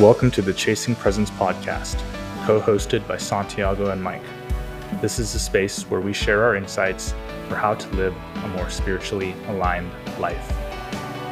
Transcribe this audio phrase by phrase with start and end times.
[0.00, 1.98] Welcome to the Chasing Presence podcast,
[2.44, 4.20] co hosted by Santiago and Mike.
[5.00, 7.14] This is a space where we share our insights
[7.48, 8.14] for how to live
[8.44, 10.52] a more spiritually aligned life.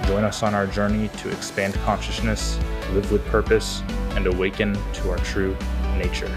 [0.06, 2.58] Join us on our journey to expand consciousness,
[2.92, 3.82] live with purpose,
[4.12, 5.54] and awaken to our true
[5.98, 6.34] nature.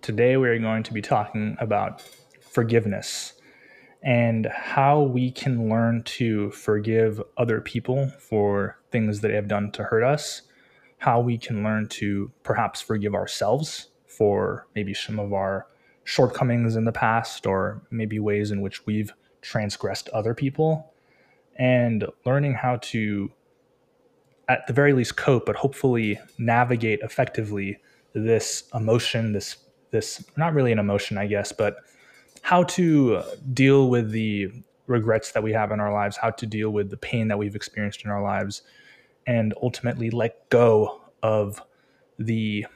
[0.00, 2.04] Today, we are going to be talking about
[2.40, 3.32] forgiveness
[4.02, 9.70] and how we can learn to forgive other people for things that they have done
[9.72, 10.42] to hurt us,
[10.98, 15.66] how we can learn to perhaps forgive ourselves for maybe some of our
[16.04, 20.92] shortcomings in the past or maybe ways in which we've transgressed other people,
[21.56, 23.30] and learning how to,
[24.48, 27.78] at the very least, cope, but hopefully navigate effectively
[28.14, 29.56] this emotion, this
[29.90, 31.76] this not really an emotion, I guess, but
[32.42, 34.50] how to deal with the
[34.86, 37.54] regrets that we have in our lives, how to deal with the pain that we've
[37.54, 38.62] experienced in our lives,
[39.26, 41.62] and ultimately let go of
[42.18, 42.66] the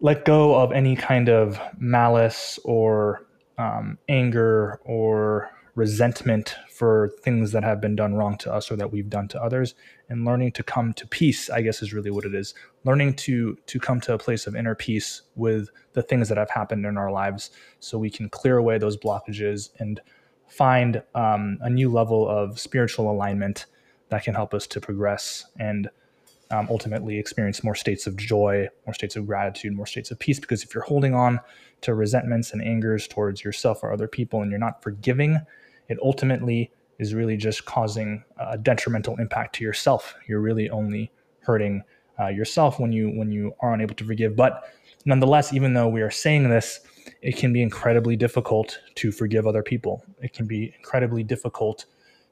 [0.00, 3.24] let go of any kind of malice or
[3.56, 8.92] um, anger or resentment for things that have been done wrong to us or that
[8.92, 9.74] we've done to others
[10.08, 13.56] and learning to come to peace i guess is really what it is learning to
[13.66, 16.96] to come to a place of inner peace with the things that have happened in
[16.96, 20.00] our lives so we can clear away those blockages and
[20.46, 23.66] find um, a new level of spiritual alignment
[24.10, 25.88] that can help us to progress and
[26.50, 30.38] um, ultimately experience more states of joy, more states of gratitude, more states of peace.
[30.38, 31.40] Because if you're holding on
[31.80, 35.40] to resentments and angers towards yourself or other people and you're not forgiving,
[35.88, 40.14] it ultimately is really just causing a detrimental impact to yourself.
[40.28, 41.82] You're really only hurting
[42.20, 44.36] uh, yourself when you when you are unable to forgive.
[44.36, 44.62] But
[45.04, 46.80] nonetheless, even though we are saying this,
[47.22, 50.04] it can be incredibly difficult to forgive other people.
[50.22, 51.86] It can be incredibly difficult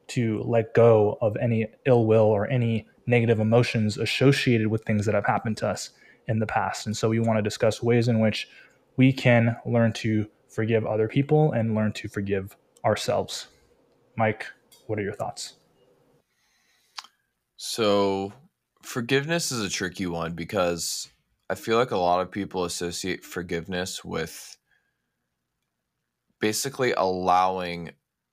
[0.08, 5.14] to let go of any ill will or any negative emotions associated with things that
[5.14, 5.90] have happened to us
[6.28, 6.86] in the past.
[6.86, 8.48] And so we want to discuss ways in which
[8.96, 13.48] we can learn to forgive other people and learn to forgive ourselves.
[14.16, 14.46] Mike,
[14.86, 15.54] what are your thoughts?
[17.56, 18.32] So,
[18.82, 21.08] forgiveness is a tricky one because
[21.48, 24.56] I feel like a lot of people associate forgiveness with
[26.40, 27.92] basically allowing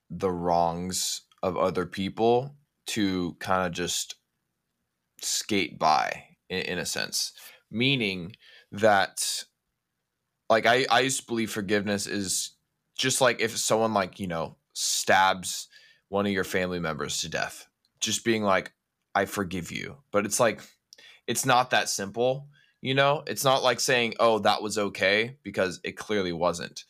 [0.09, 2.55] the wrongs of other people
[2.87, 4.15] to kind of just
[5.21, 7.33] skate by in, in, a sense
[7.69, 8.35] meaning
[8.71, 9.43] that
[10.49, 12.55] like I, I used to believe forgiveness is
[12.97, 15.68] just like if someone like you know stabs
[16.09, 17.67] one of your family members to death
[17.99, 18.73] just being like
[19.15, 19.97] i forgive you.
[20.11, 20.61] But it's like
[21.27, 22.47] it's not that simple
[22.81, 23.23] you know?
[23.27, 26.85] It's not like saying oh that was okay because it clearly wasn't.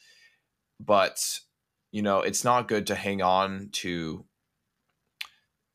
[0.79, 1.19] But
[1.91, 4.25] you know it's not good to hang on to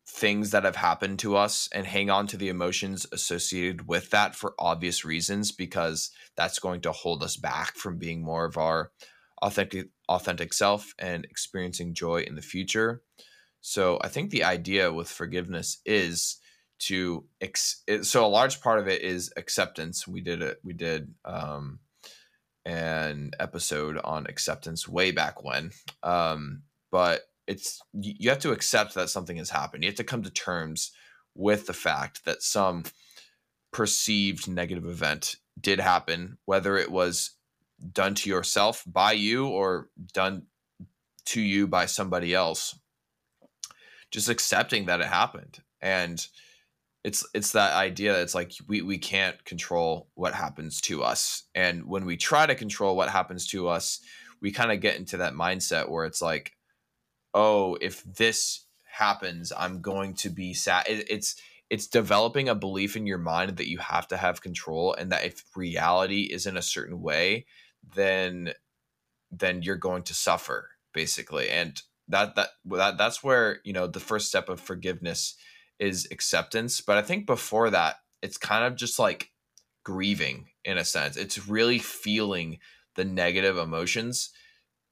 [0.06, 4.37] things that have happened to us and hang on to the emotions associated with that
[4.37, 8.93] for obvious reasons because that's going to hold us back from being more of our
[9.43, 13.03] authentic authentic self and experiencing joy in the future.
[13.67, 16.37] So I think the idea with forgiveness is
[16.81, 20.07] to ex- so a large part of it is acceptance.
[20.07, 20.59] We did it.
[20.63, 21.79] We did um,
[22.67, 25.71] an episode on acceptance way back when,
[26.03, 29.83] um, but it's you have to accept that something has happened.
[29.83, 30.93] You have to come to terms
[31.35, 32.85] with the fact that some
[33.73, 37.31] perceived negative event did happen, whether it was
[37.93, 40.43] done to yourself by you or done
[41.25, 42.79] to you by somebody else
[44.15, 45.61] just accepting that it happened.
[45.83, 46.25] And
[47.03, 51.43] it's it's that idea that it's like we we can't control what happens to us.
[51.53, 54.01] And when we try to control what happens to us
[54.41, 56.53] we kind of get into that mindset where it's like
[57.33, 60.87] oh if this happens i'm going to be sad.
[60.89, 61.37] It, it's
[61.71, 65.25] it's developing a belief in your mind that you have to have control and that
[65.25, 67.47] if reality is in a certain way
[67.95, 68.55] then
[69.33, 71.51] then you're going to suffer basically.
[71.51, 75.36] And that that that that's where you know the first step of forgiveness
[75.78, 79.30] is acceptance but i think before that it's kind of just like
[79.84, 81.16] grieving in a sense.
[81.16, 82.59] It's really feeling
[82.97, 84.30] the negative emotions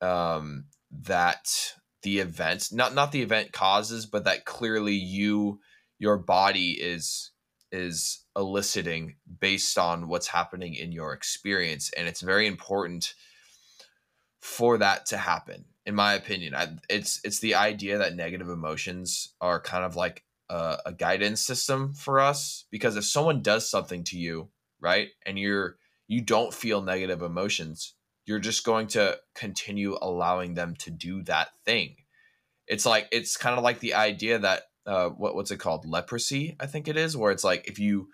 [0.01, 1.73] um that
[2.03, 5.61] the event not not the event causes but that clearly you
[6.01, 7.31] your body is
[7.71, 13.15] is eliciting based on what's happening in your experience and it's very important
[14.41, 19.35] for that to happen in my opinion I, it's it's the idea that negative emotions
[19.41, 24.05] are kind of like a, a guidance system for us because if someone does something
[24.05, 24.49] to you
[24.81, 25.77] right and you're
[26.09, 27.95] you don't feel negative emotions
[28.25, 31.97] you're just going to continue allowing them to do that thing.
[32.67, 35.87] It's like it's kind of like the idea that uh, what what's it called?
[35.87, 38.09] Leprosy I think it is where it's like if you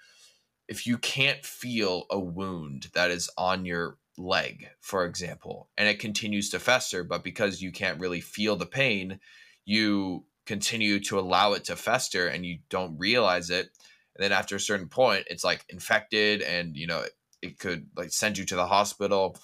[0.66, 5.98] if you can't feel a wound that is on your leg for example and it
[5.98, 9.20] continues to fester but because you can't really feel the pain
[9.64, 13.68] you continue to allow it to fester and you don't realize it
[14.16, 17.86] and then after a certain point it's like infected and you know it, it could
[17.96, 19.36] like send you to the hospital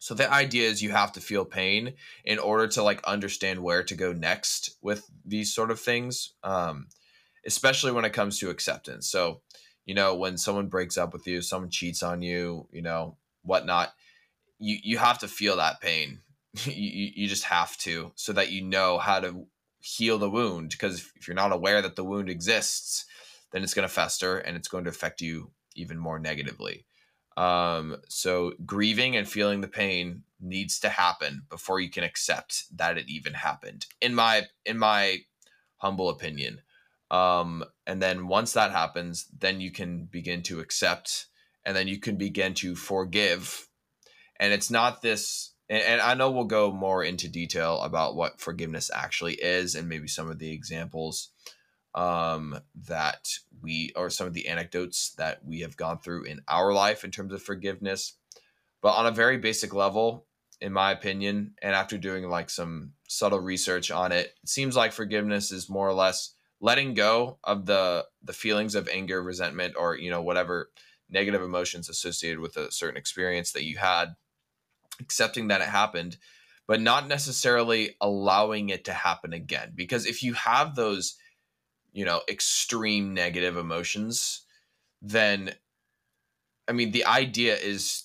[0.00, 1.94] so the idea is you have to feel pain
[2.24, 6.88] in order to like understand where to go next with these sort of things, um,
[7.46, 9.10] especially when it comes to acceptance.
[9.10, 9.42] So,
[9.84, 13.92] you know, when someone breaks up with you, someone cheats on you, you know, whatnot,
[14.58, 16.20] you you have to feel that pain.
[16.64, 19.46] you you just have to, so that you know how to
[19.80, 20.70] heal the wound.
[20.70, 23.06] Because if you're not aware that the wound exists,
[23.52, 26.84] then it's going to fester and it's going to affect you even more negatively.
[27.36, 32.98] Um, so grieving and feeling the pain needs to happen before you can accept that
[32.98, 33.86] it even happened.
[34.00, 35.20] In my in my
[35.76, 36.60] humble opinion.
[37.10, 41.26] Um, and then once that happens, then you can begin to accept
[41.64, 43.68] and then you can begin to forgive.
[44.38, 48.90] And it's not this and, I know we'll go more into detail about what forgiveness
[48.92, 51.30] actually is and maybe some of the examples
[51.94, 52.58] um,
[52.88, 53.28] that
[53.62, 57.12] we, or some of the anecdotes that we have gone through in our life in
[57.12, 58.16] terms of forgiveness.
[58.82, 60.26] But on a very basic level,
[60.60, 64.92] in my opinion, and after doing like some subtle research on it, it seems like
[64.92, 69.96] forgiveness is more or less letting go of the the feelings of anger, resentment, or
[69.96, 70.70] you know whatever
[71.10, 74.14] negative emotions associated with a certain experience that you had,
[75.00, 76.16] accepting that it happened,
[76.66, 79.72] but not necessarily allowing it to happen again.
[79.74, 81.16] Because if you have those
[81.92, 84.44] you know, extreme negative emotions,
[85.02, 85.54] then
[86.68, 88.04] I mean, the idea is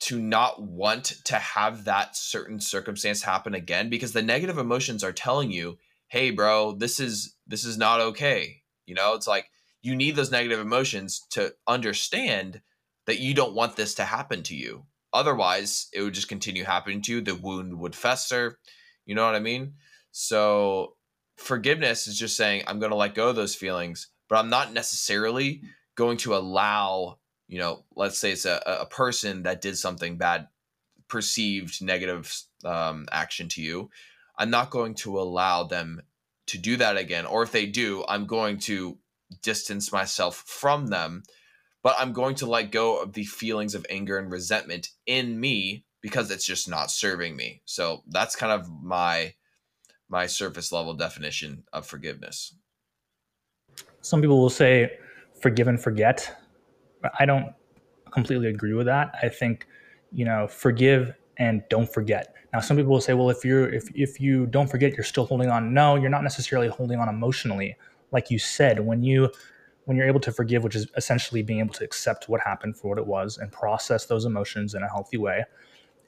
[0.00, 5.12] to not want to have that certain circumstance happen again because the negative emotions are
[5.12, 5.78] telling you,
[6.08, 9.50] "Hey bro, this is this is not okay." You know, it's like
[9.82, 12.60] you need those negative emotions to understand
[13.06, 14.84] that you don't want this to happen to you.
[15.12, 17.20] Otherwise, it would just continue happening to you.
[17.20, 18.58] The wound would fester.
[19.06, 19.74] You know what I mean?
[20.12, 20.94] So
[21.40, 24.74] forgiveness is just saying i'm going to let go of those feelings but i'm not
[24.74, 25.62] necessarily
[25.94, 27.18] going to allow
[27.48, 30.46] you know let's say it's a, a person that did something bad
[31.08, 33.88] perceived negative um, action to you
[34.36, 36.02] i'm not going to allow them
[36.46, 38.98] to do that again or if they do i'm going to
[39.42, 41.22] distance myself from them
[41.82, 45.84] but i'm going to let go of the feelings of anger and resentment in me
[46.00, 49.34] because it's just not serving me so that's kind of my
[50.10, 52.54] my surface level definition of forgiveness.
[54.02, 54.90] Some people will say
[55.40, 56.36] forgive and forget.
[57.18, 57.54] I don't
[58.10, 59.14] completely agree with that.
[59.22, 59.66] I think,
[60.10, 62.34] you know, forgive and don't forget.
[62.52, 65.24] Now, some people will say, well, if you're if if you don't forget, you're still
[65.24, 65.72] holding on.
[65.72, 67.76] No, you're not necessarily holding on emotionally.
[68.12, 69.30] Like you said, when you
[69.84, 72.88] when you're able to forgive, which is essentially being able to accept what happened for
[72.90, 75.44] what it was and process those emotions in a healthy way,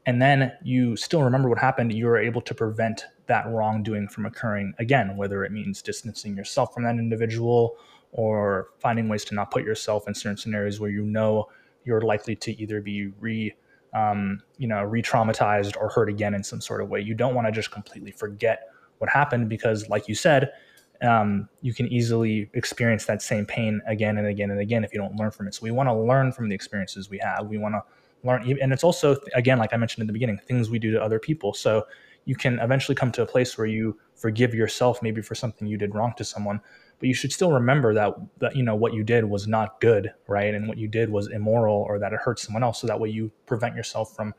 [0.07, 4.75] and then you still remember what happened, you're able to prevent that wrongdoing from occurring
[4.79, 7.77] again, whether it means distancing yourself from that individual
[8.13, 11.49] or finding ways to not put yourself in certain scenarios where you know
[11.85, 13.55] you're likely to either be re
[13.95, 17.01] um, you know re-traumatized or hurt again in some sort of way.
[17.01, 20.53] You don't want to just completely forget what happened because like you said
[21.03, 25.01] um, you can easily experience that same pain again and again and again if you
[25.01, 25.55] don't learn from it.
[25.55, 27.47] So we want to learn from the experiences we have.
[27.47, 27.83] We want to
[28.25, 31.03] learn and it's also again like i mentioned in the beginning things we do to
[31.03, 31.55] other people.
[31.55, 31.87] So
[32.25, 35.77] you can eventually come to a place where you forgive yourself maybe for something you
[35.77, 36.61] did wrong to someone
[37.01, 40.13] but you should still remember that that you know what you did was not good
[40.29, 40.55] right?
[40.55, 42.81] And what you did was immoral or that it hurt someone else.
[42.81, 44.35] So that way you prevent yourself from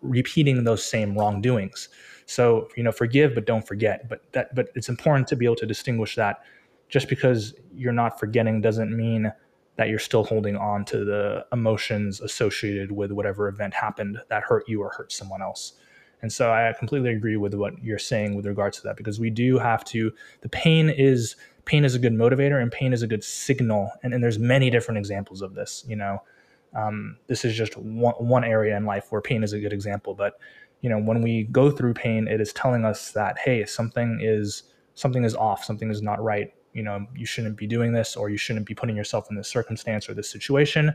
[0.00, 1.88] repeating those same wrongdoings
[2.28, 4.06] so you know forgive but don't forget.
[4.08, 6.42] But that but it's important to be able to distinguish that.
[6.90, 9.32] Just because you're not forgetting doesn't mean
[9.76, 14.68] that you're still holding on to the emotions associated with whatever event happened that hurt
[14.68, 15.74] you or hurt someone else.
[16.20, 19.30] And so I completely agree with what you're saying with regards to that because we
[19.30, 23.06] do have to the pain is pain is a good motivator and pain is a
[23.06, 23.90] good signal.
[24.02, 26.22] And, and there's many different examples of this you know.
[26.74, 30.12] Um, this is just one, one area in life where pain is a good example
[30.12, 30.38] but
[30.80, 34.64] you know when we go through pain it is telling us that hey something is
[34.94, 36.52] something is off something is not right.
[36.74, 39.48] You know you shouldn't be doing this or you shouldn't be putting yourself in this
[39.48, 40.92] circumstance or this situation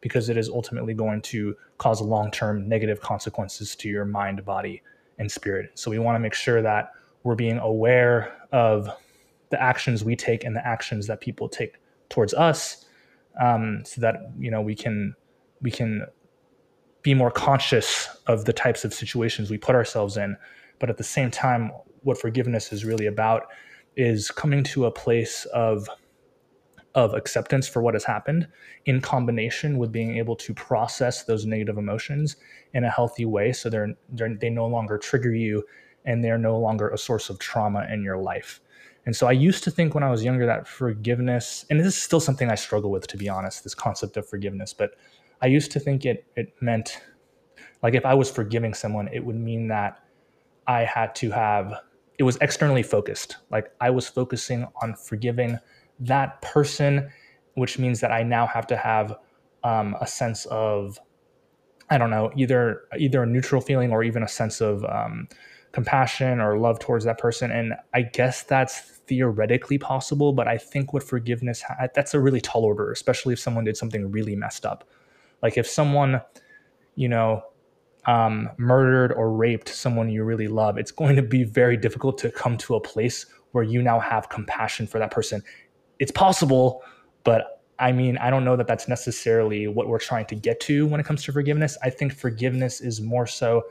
[0.00, 4.82] because it is ultimately going to cause long-term negative consequences to your mind body
[5.18, 5.70] and spirit.
[5.74, 8.90] So we want to make sure that we're being aware of
[9.50, 11.76] the actions we take and the actions that people take
[12.10, 12.84] towards us
[13.40, 15.14] um, so that you know we can
[15.62, 16.06] we can
[17.04, 20.36] be more conscious of the types of situations we put ourselves in.
[20.80, 21.70] But at the same time
[22.02, 23.44] what forgiveness is really about
[23.96, 25.88] is coming to a place of
[26.94, 28.46] of acceptance for what has happened
[28.86, 32.36] in combination with being able to process those negative emotions
[32.72, 33.52] in a healthy way.
[33.52, 35.64] So they're, they're they no longer trigger you
[36.04, 38.60] and they're no longer a source of trauma in your life.
[39.06, 42.02] And so i used to think when i was younger that forgiveness and this is
[42.02, 44.92] still something i struggle with to be honest this concept of forgiveness but
[45.42, 47.00] i used to think it it meant
[47.82, 50.00] like if i was forgiving someone it would mean that
[50.66, 51.74] i had to have
[52.18, 55.58] it was externally focused like i was focusing on forgiving
[56.00, 57.10] that person,
[57.54, 59.16] which means that I now have to have
[59.62, 60.98] um, a sense of,
[61.90, 65.28] I don't know, either either a neutral feeling or even a sense of um,
[65.72, 67.50] compassion or love towards that person.
[67.50, 72.40] And I guess that's theoretically possible, but I think what forgiveness ha- that's a really
[72.40, 74.88] tall order, especially if someone did something really messed up.
[75.44, 76.20] Like if someone,
[76.96, 77.42] you know,
[78.06, 82.30] um, murdered or raped someone you really love, it's going to be very difficult to
[82.32, 85.40] come to a place where you now have compassion for that person
[85.98, 86.82] it's possible,
[87.24, 90.86] but I mean, I don't know that that's necessarily what we're trying to get to
[90.86, 91.76] when it comes to forgiveness.
[91.82, 93.62] I think forgiveness is more so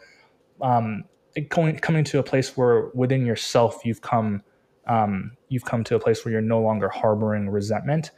[0.62, 1.06] um,
[1.50, 4.44] going, coming to a place where within yourself you've come
[4.86, 8.12] um, you've come to a place where you're no longer harboring resentment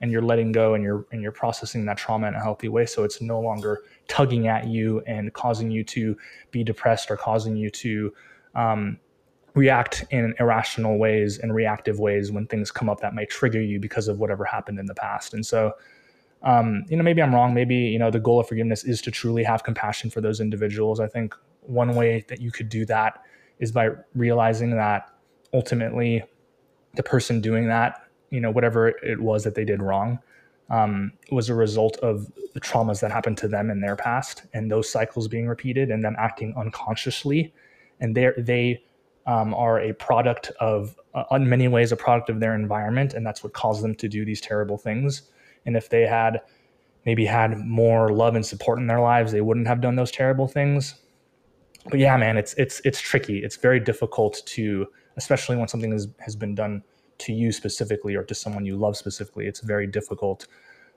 [0.00, 2.84] and you're letting go and you're and you're processing that trauma in a healthy way
[2.84, 6.16] so it's no longer tugging at you and causing you to
[6.50, 8.12] be depressed or causing you to
[8.54, 8.98] um,
[9.56, 13.80] react in irrational ways and reactive ways when things come up that might trigger you
[13.80, 15.32] because of whatever happened in the past.
[15.32, 15.72] And so,
[16.42, 17.54] um, you know, maybe I'm wrong.
[17.54, 21.00] Maybe, you know, the goal of forgiveness is to truly have compassion for those individuals.
[21.00, 23.22] I think one way that you could do that
[23.58, 25.10] is by realizing that
[25.54, 26.22] ultimately
[26.94, 30.18] the person doing that, you know, whatever it was that they did wrong,
[30.70, 34.70] um, was a result of the traumas that happened to them in their past and
[34.70, 37.54] those cycles being repeated and them acting unconsciously.
[38.00, 38.82] And they they
[39.26, 43.26] um, are a product of, uh, in many ways, a product of their environment, and
[43.26, 45.22] that's what caused them to do these terrible things.
[45.64, 46.40] And if they had
[47.04, 50.46] maybe had more love and support in their lives, they wouldn't have done those terrible
[50.46, 50.94] things.
[51.90, 53.38] But yeah, man, it's it's it's tricky.
[53.38, 56.82] It's very difficult to, especially when something has, has been done
[57.18, 59.46] to you specifically or to someone you love specifically.
[59.46, 60.46] It's very difficult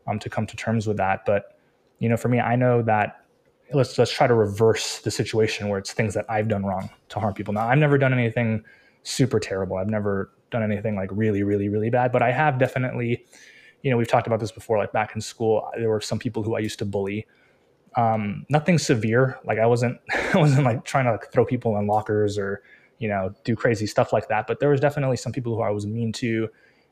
[0.08, 1.26] um, to come to terms with that.
[1.26, 1.58] But
[2.00, 3.26] you know, for me, I know that
[3.74, 7.20] let's let's try to reverse the situation where it's things that I've done wrong to
[7.20, 7.54] harm people.
[7.54, 8.64] Now, I've never done anything
[9.04, 9.78] super terrible.
[9.78, 13.26] I've never done anything like really, really, really bad, but I have definitely,
[13.84, 14.78] you know, we've talked about this before.
[14.78, 17.28] Like back in school, there were some people who I used to bully.
[17.96, 19.40] Um, nothing severe.
[19.44, 20.00] Like I wasn't,
[20.34, 22.64] I wasn't like trying to like, throw people in lockers or,
[23.00, 24.46] you know, do crazy stuff like that.
[24.46, 26.50] But there was definitely some people who I was mean to,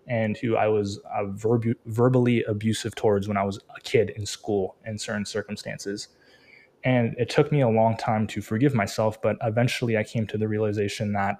[0.07, 4.25] and who I was uh, verb- verbally abusive towards when I was a kid in
[4.25, 6.07] school in certain circumstances.
[6.83, 10.37] And it took me a long time to forgive myself, but eventually I came to
[10.37, 11.37] the realization that,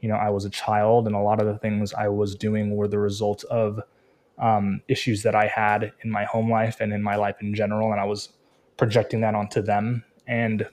[0.00, 2.76] you know, I was a child and a lot of the things I was doing
[2.76, 3.80] were the result of
[4.38, 7.90] um, issues that I had in my home life and in my life in general.
[7.90, 8.28] And I was
[8.76, 10.04] projecting that onto them.
[10.28, 10.68] And,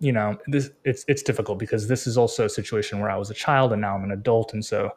[0.00, 3.30] you know, this it's it's difficult because this is also a situation where I was
[3.30, 4.52] a child and now I'm an adult.
[4.52, 4.92] And so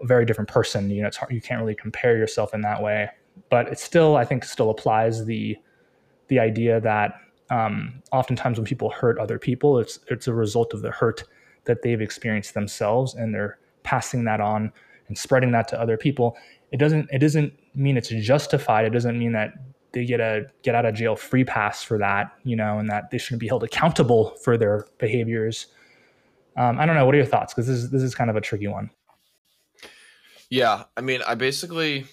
[0.00, 2.82] a very different person, you know, it's hard, you can't really compare yourself in that
[2.82, 3.08] way.
[3.50, 5.56] But it still, I think, still applies the
[6.28, 7.14] the idea that
[7.50, 11.24] um, oftentimes when people hurt other people, it's it's a result of the hurt
[11.64, 14.72] that they've experienced themselves, and they're passing that on
[15.08, 16.36] and spreading that to other people.
[16.72, 18.84] It doesn't it doesn't mean it's justified.
[18.84, 19.54] It doesn't mean that
[19.96, 23.10] they get a get out of jail free pass for that, you know, and that
[23.10, 25.68] they shouldn't be held accountable for their behaviors.
[26.58, 27.06] Um, I don't know.
[27.06, 27.54] What are your thoughts?
[27.54, 28.90] Because this is this is kind of a tricky one.
[30.50, 32.04] Yeah, I mean, I basically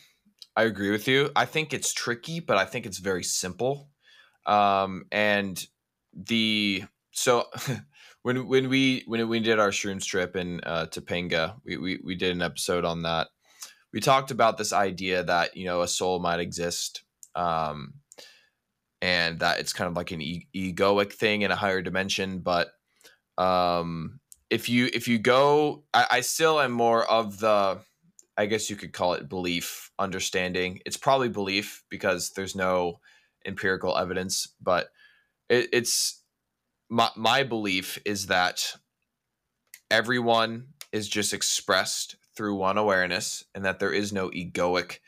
[0.56, 1.30] I agree with you.
[1.36, 3.90] I think it's tricky, but I think it's very simple.
[4.46, 5.62] Um, and
[6.14, 7.48] the so
[8.22, 12.16] when when we when we did our shrooms trip in uh, Topanga, we, we we
[12.16, 13.28] did an episode on that.
[13.92, 17.04] We talked about this idea that you know a soul might exist,
[17.36, 17.96] um,
[19.02, 22.40] and that it's kind of like an e- egoic thing in a higher dimension.
[22.40, 22.72] But
[23.38, 27.80] um, if you if you go, I, I still am more of the
[28.38, 30.80] I guess you could call it belief, understanding.
[30.86, 33.00] It's probably belief because there's no
[33.46, 34.90] empirical evidence, but
[35.50, 36.24] it, it's
[36.90, 38.76] my my belief is that
[39.92, 45.00] everyone is just expressed through one awareness, and that there is no egoic,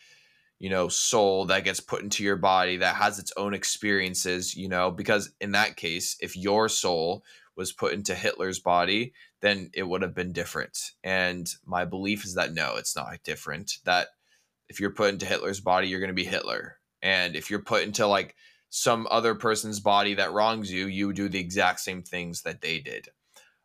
[0.59, 4.55] you know, soul that gets put into your body that has its own experiences.
[4.55, 7.23] You know, because in that case, if your soul
[7.55, 10.91] was put into Hitler's body, then it would have been different.
[11.03, 13.77] And my belief is that no, it's not different.
[13.85, 14.07] That
[14.67, 16.77] if you're put into Hitler's body, you're going to be Hitler.
[17.01, 18.35] And if you're put into like
[18.69, 22.79] some other person's body that wrongs you, you do the exact same things that they
[22.79, 23.07] did.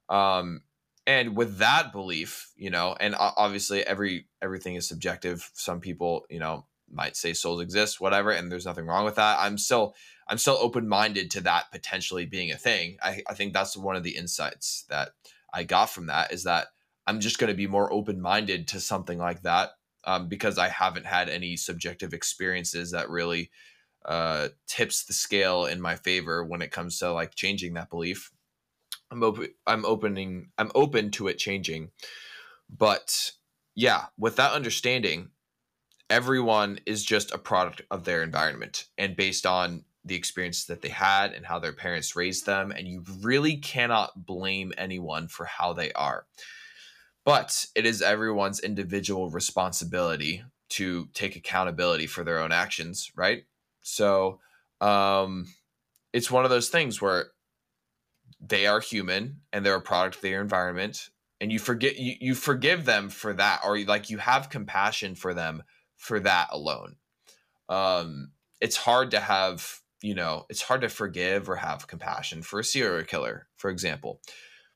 [0.08, 0.62] Um,
[1.06, 6.38] and with that belief you know and obviously every everything is subjective some people you
[6.38, 9.38] know might say souls exist whatever and there's nothing wrong with that.
[9.40, 9.94] I'm still
[10.28, 12.96] i'm still open-minded to that potentially being a thing.
[13.02, 15.10] I, I think that's one of the insights that
[15.52, 16.68] i got from that is that
[17.06, 19.70] i'm just going to be more open-minded to something like that
[20.04, 23.50] um, because i haven't had any subjective experiences that really
[24.04, 28.30] uh, tips the scale in my favor when it comes to like changing that belief.
[29.10, 31.90] I'm open I'm opening I'm open to it changing.
[32.68, 33.32] But
[33.74, 35.30] yeah, with that understanding,
[36.10, 40.88] everyone is just a product of their environment and based on the experiences that they
[40.88, 45.72] had and how their parents raised them and you really cannot blame anyone for how
[45.72, 46.26] they are.
[47.24, 53.44] But it is everyone's individual responsibility to take accountability for their own actions, right?
[53.82, 54.40] So,
[54.80, 55.46] um
[56.12, 57.26] it's one of those things where
[58.40, 62.34] they are human and they're a product of their environment and you forget you, you
[62.34, 65.62] forgive them for that or like you have compassion for them
[66.00, 66.96] for that alone.
[67.68, 72.58] Um it's hard to have you know it's hard to forgive or have compassion for
[72.58, 74.20] a serial killer for example.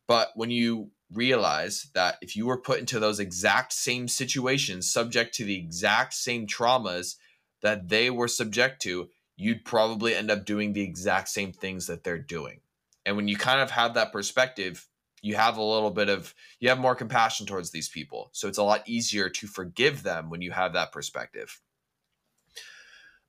[0.06, 5.34] But when you realize that if you were put into those exact same situations subject
[5.34, 7.16] to the exact same traumas
[7.62, 12.04] that they were subject to you'd probably end up doing the exact same things that
[12.04, 12.60] they're doing.
[13.06, 14.86] And when you kind of have that perspective,
[15.24, 18.28] you have a little bit of you have more compassion towards these people.
[18.32, 21.62] So it's a lot easier to forgive them when you have that perspective.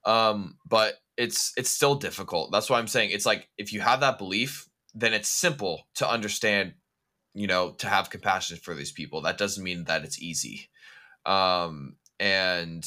[0.04, 2.52] Um, but it's it's still difficult.
[2.52, 6.08] That's why I'm saying it's like if you have that belief, then it's simple to
[6.08, 6.74] understand,
[7.32, 9.22] you know, to have compassion for these people.
[9.22, 10.68] That doesn't mean that it's easy.
[11.24, 12.86] Um, and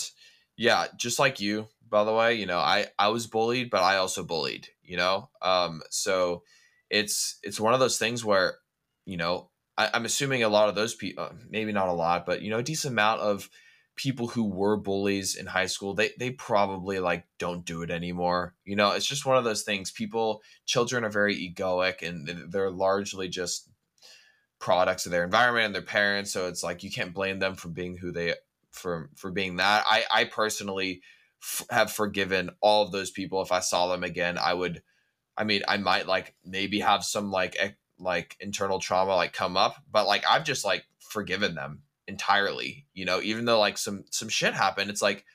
[0.55, 3.97] yeah, just like you, by the way, you know, I I was bullied, but I
[3.97, 5.29] also bullied, you know.
[5.41, 6.43] Um, so
[6.91, 8.59] it's it's one of those things where
[9.05, 12.25] you know I, am assuming a lot of those people, uh, maybe not a lot,
[12.25, 13.49] but you know, a decent amount of
[13.95, 18.55] people who were bullies in high school, they they probably like don't do it anymore.
[18.65, 19.89] You know, it's just one of those things.
[19.89, 23.69] People, children are very egoic, and they're largely just
[24.59, 26.33] products of their environment and their parents.
[26.33, 28.35] So it's like you can't blame them for being who they
[28.71, 29.85] for for being that.
[29.87, 31.01] I I personally
[31.41, 33.41] f- have forgiven all of those people.
[33.41, 34.81] If I saw them again, I would
[35.37, 39.75] I mean, I might like maybe have some like like internal trauma like come up,
[39.91, 42.87] but like I've just like forgiven them entirely.
[42.93, 45.25] You know, even though like some some shit happened, it's like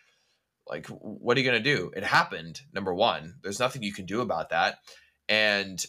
[0.66, 1.92] like what are you gonna do?
[1.96, 2.61] It happened.
[2.72, 4.79] Number one, there's nothing you can do about that,
[5.29, 5.85] and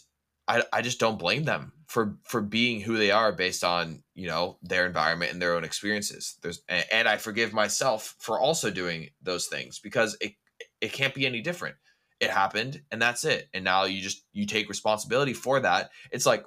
[0.47, 4.27] I I just don't blame them for for being who they are based on you
[4.27, 6.37] know their environment and their own experiences.
[6.41, 10.33] There's and I forgive myself for also doing those things because it
[10.81, 11.75] it can't be any different
[12.19, 16.25] it happened and that's it and now you just you take responsibility for that it's
[16.25, 16.45] like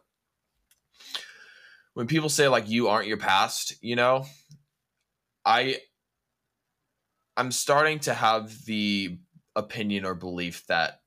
[1.99, 4.25] when people say like you aren't your past you know
[5.45, 5.77] i
[7.37, 9.19] i'm starting to have the
[9.57, 11.01] opinion or belief that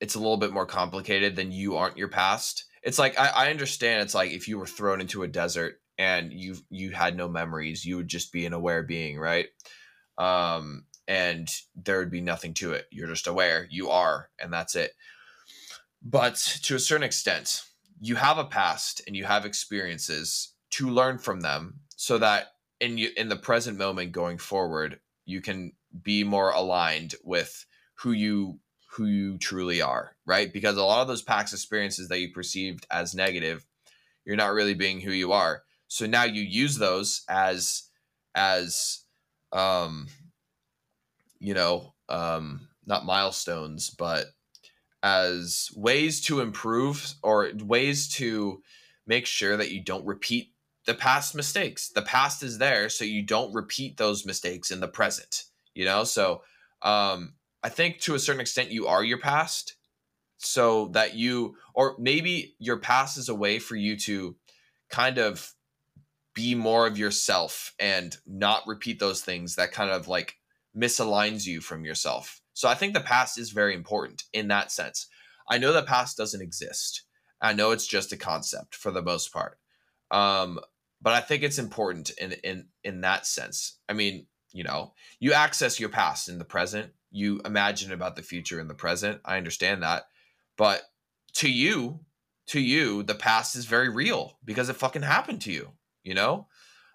[0.00, 3.50] it's a little bit more complicated than you aren't your past it's like i, I
[3.50, 7.28] understand it's like if you were thrown into a desert and you you had no
[7.28, 9.48] memories you would just be an aware being right
[10.16, 12.86] um and there would be nothing to it.
[12.90, 14.92] You're just aware, you are, and that's it.
[16.02, 17.62] But to a certain extent,
[18.00, 22.98] you have a past and you have experiences to learn from them so that in
[22.98, 28.58] you, in the present moment going forward, you can be more aligned with who you
[28.92, 30.52] who you truly are, right?
[30.52, 33.66] Because a lot of those past experiences that you perceived as negative,
[34.24, 35.62] you're not really being who you are.
[35.88, 37.84] So now you use those as
[38.34, 39.04] as
[39.52, 40.08] um
[41.38, 44.26] you know, um, not milestones, but
[45.06, 48.60] as ways to improve or ways to
[49.06, 50.52] make sure that you don't repeat
[50.84, 51.90] the past mistakes.
[51.90, 55.44] The past is there, so you don't repeat those mistakes in the present.
[55.74, 56.42] You know, so
[56.82, 59.76] um, I think to a certain extent you are your past,
[60.38, 64.34] so that you or maybe your past is a way for you to
[64.90, 65.52] kind of
[66.34, 70.34] be more of yourself and not repeat those things that kind of like
[70.76, 72.42] misaligns you from yourself.
[72.56, 75.08] So I think the past is very important in that sense.
[75.50, 77.02] I know the past doesn't exist.
[77.42, 79.58] I know it's just a concept for the most part.
[80.10, 80.58] Um,
[81.02, 83.78] but I think it's important in in in that sense.
[83.90, 86.92] I mean, you know, you access your past in the present.
[87.10, 89.20] You imagine about the future in the present.
[89.22, 90.04] I understand that.
[90.56, 90.80] But
[91.34, 92.00] to you,
[92.46, 95.72] to you, the past is very real because it fucking happened to you,
[96.04, 96.46] you know?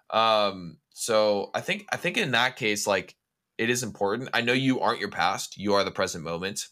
[0.09, 3.15] Um, so I think I think in that case, like
[3.61, 4.29] it is important.
[4.33, 6.67] I know you aren't your past, you are the present moment.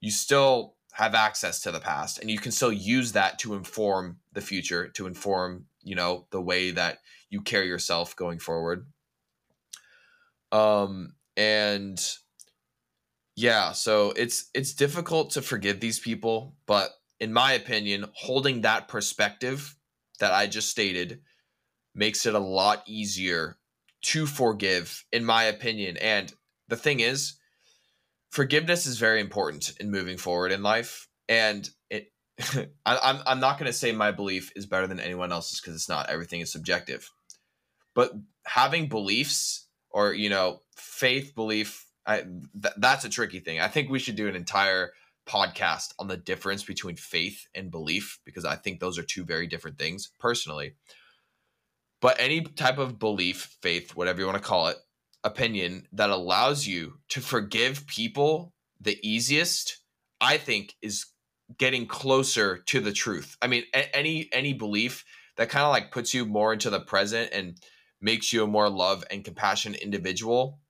[0.00, 4.18] You still have access to the past and you can still use that to inform
[4.32, 6.98] the future, to inform you know the way that
[7.30, 8.86] you carry yourself going forward
[10.52, 12.14] um and
[13.36, 18.88] yeah so it's it's difficult to forgive these people but in my opinion holding that
[18.88, 19.76] perspective
[20.20, 21.20] that i just stated
[21.94, 23.57] makes it a lot easier
[24.02, 25.96] to forgive in my opinion.
[25.96, 26.32] And
[26.68, 27.34] the thing is
[28.30, 31.08] forgiveness is very important in moving forward in life.
[31.28, 32.12] And it
[32.54, 35.74] I, I'm, I'm not going to say my belief is better than anyone else's because
[35.74, 37.10] it's not everything is subjective.
[37.94, 38.12] But
[38.44, 43.60] having beliefs or you know faith belief I, th- that's a tricky thing.
[43.60, 44.92] I think we should do an entire
[45.28, 49.46] podcast on the difference between faith and belief because i think those are two very
[49.46, 50.74] different things personally
[52.00, 54.76] but any type of belief faith whatever you want to call it
[55.24, 59.80] opinion that allows you to forgive people the easiest
[60.20, 61.06] i think is
[61.56, 63.36] getting closer to the truth.
[63.40, 65.04] I mean a- any any belief
[65.36, 67.56] that kind of like puts you more into the present and
[68.00, 70.60] makes you a more love and compassion individual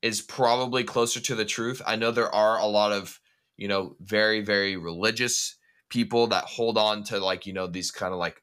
[0.00, 1.80] is probably closer to the truth.
[1.86, 3.20] I know there are a lot of
[3.56, 5.56] you know very very religious
[5.88, 8.41] people that hold on to like you know these kind of like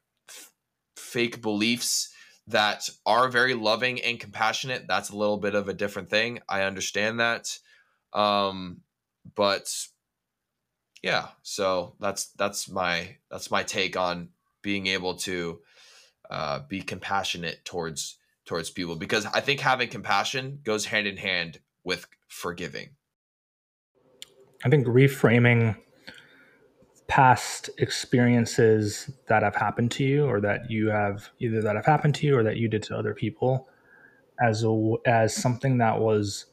[1.00, 2.12] fake beliefs
[2.46, 6.40] that are very loving and compassionate that's a little bit of a different thing.
[6.48, 7.58] I understand that.
[8.12, 8.80] Um
[9.34, 9.70] but
[11.02, 14.30] yeah so that's that's my that's my take on
[14.62, 15.60] being able to
[16.30, 21.58] uh, be compassionate towards towards people because i think having compassion goes hand in hand
[21.84, 22.90] with forgiving.
[24.64, 25.76] I think reframing
[27.10, 32.14] past experiences that have happened to you or that you have either that have happened
[32.14, 33.68] to you or that you did to other people
[34.40, 36.46] as a, as something that was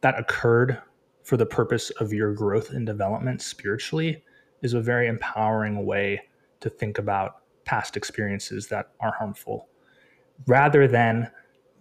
[0.00, 0.80] that occurred
[1.22, 4.24] for the purpose of your growth and development spiritually
[4.62, 6.18] is a very empowering way
[6.60, 9.68] to think about past experiences that are harmful
[10.46, 11.30] rather than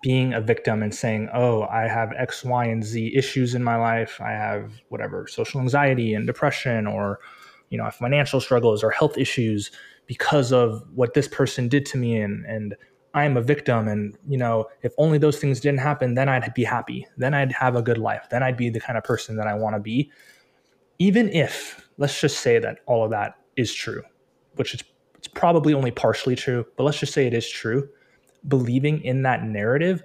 [0.01, 3.77] being a victim and saying, oh, I have X, Y, and Z issues in my
[3.77, 4.19] life.
[4.19, 7.19] I have whatever, social anxiety and depression, or
[7.71, 9.71] you know, financial struggles or health issues
[10.05, 12.75] because of what this person did to me and and
[13.13, 16.53] I am a victim and you know if only those things didn't happen then I'd
[16.53, 17.07] be happy.
[17.17, 18.27] Then I'd have a good life.
[18.29, 20.11] Then I'd be the kind of person that I want to be.
[20.99, 24.03] Even if let's just say that all of that is true
[24.55, 24.83] which is
[25.15, 27.87] it's probably only partially true but let's just say it is true.
[28.47, 30.03] Believing in that narrative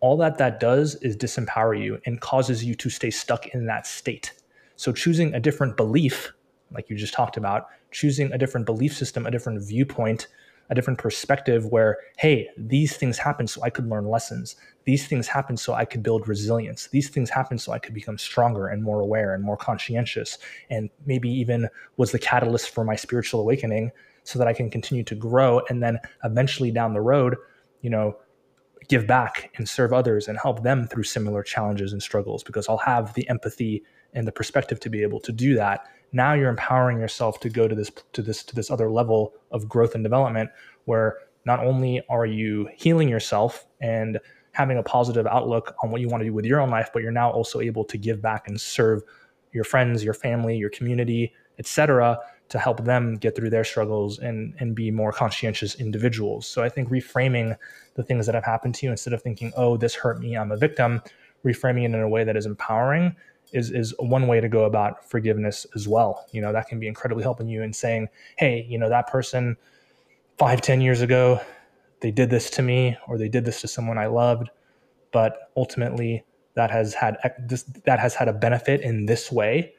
[0.00, 3.86] all that that does is disempower you and causes you to stay stuck in that
[3.86, 4.32] state.
[4.76, 6.32] So choosing a different belief
[6.72, 10.28] like you just talked about, choosing a different belief system, a different viewpoint,
[10.70, 14.56] a different perspective where, hey, these things happen so I could learn lessons.
[14.84, 16.88] These things happen so I could build resilience.
[16.88, 20.38] These things happen so I could become stronger and more aware and more conscientious.
[20.68, 23.92] And maybe even was the catalyst for my spiritual awakening
[24.24, 27.36] so that I can continue to grow and then eventually down the road,
[27.80, 28.18] you know,
[28.88, 32.78] give back and serve others and help them through similar challenges and struggles because I'll
[32.78, 33.82] have the empathy
[34.14, 37.68] and the perspective to be able to do that now you're empowering yourself to go
[37.68, 40.50] to this to this to this other level of growth and development
[40.84, 44.18] where not only are you healing yourself and
[44.52, 47.02] having a positive outlook on what you want to do with your own life but
[47.02, 49.02] you're now also able to give back and serve
[49.52, 52.18] your friends your family your community etc
[52.48, 56.46] to help them get through their struggles and and be more conscientious individuals.
[56.46, 57.56] So i think reframing
[57.94, 60.52] the things that have happened to you instead of thinking oh this hurt me i'm
[60.52, 61.02] a victim
[61.44, 63.14] reframing it in a way that is empowering
[63.52, 66.26] is is one way to go about forgiveness as well.
[66.32, 69.56] You know, that can be incredibly helping you in saying, hey, you know, that person
[70.36, 71.40] five, ten years ago,
[72.00, 74.50] they did this to me or they did this to someone I loved,
[75.12, 79.74] but ultimately that has had this that has had a benefit in this way,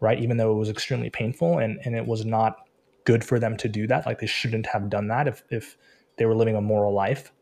[0.00, 0.20] right?
[0.20, 2.68] Even though it was extremely painful and, and it was not
[3.04, 4.04] good for them to do that.
[4.04, 5.76] Like they shouldn't have done that if if
[6.16, 7.32] they were living a moral life.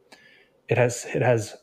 [0.69, 1.57] It has it has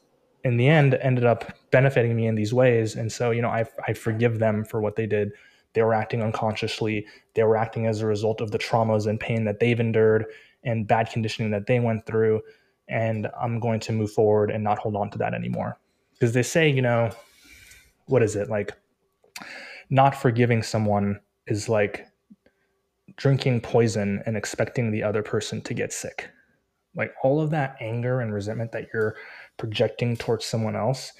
[0.43, 2.95] in the end ended up benefiting me in these ways.
[2.95, 5.31] And so you know I, I forgive them for what they did.
[5.73, 7.05] They were acting unconsciously.
[7.33, 10.25] They were acting as a result of the traumas and pain that they've endured
[10.63, 12.41] and bad conditioning that they went through.
[12.87, 15.79] And i'm going to move forward and not hold on to that anymore.
[16.13, 17.11] Because they say you know
[18.07, 18.49] what is it?
[18.49, 18.73] Like
[19.89, 22.07] not forgiving someone is like
[23.15, 26.29] drinking poison and expecting the other person to get sick.
[26.95, 29.15] Like all of that anger and resentment that you're
[29.61, 31.13] projecting towards someone else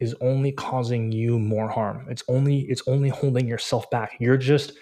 [0.00, 2.06] is only causing you more harm.
[2.10, 4.16] It's only it's only holding yourself back.
[4.20, 4.74] You're just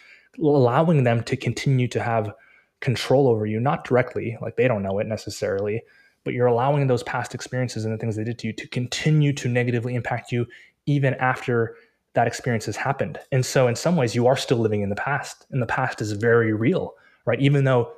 [0.43, 2.33] allowing them to continue to have
[2.81, 5.81] control over you, not directly, like they don't know it necessarily,
[6.25, 9.33] but you're allowing those past experiences and the things they did to you to continue
[9.33, 10.45] to negatively impact you
[10.87, 11.77] even after
[12.15, 13.21] that experience has happened.
[13.31, 16.01] And so in some ways you are still living in the past and the past
[16.01, 16.95] is very real,
[17.27, 17.41] right?
[17.41, 17.93] Even though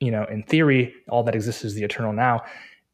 [0.00, 2.42] you know, in theory, all that exists is the eternal now.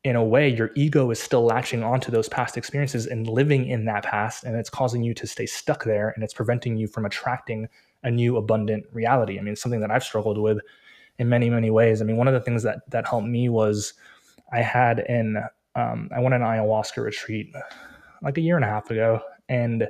[0.04, 3.86] In a way, your ego is still latching onto those past experiences and living in
[3.86, 7.06] that past, and it's causing you to stay stuck there, and it's preventing you from
[7.06, 7.68] attracting
[8.02, 9.38] a new abundant reality.
[9.38, 10.58] I mean, something that I've struggled with
[11.18, 12.02] in many, many ways.
[12.02, 13.94] I mean, one of the things that that helped me was
[14.52, 15.42] I had an
[15.74, 17.52] um, I went on an ayahuasca retreat
[18.22, 19.88] like a year and a half ago, and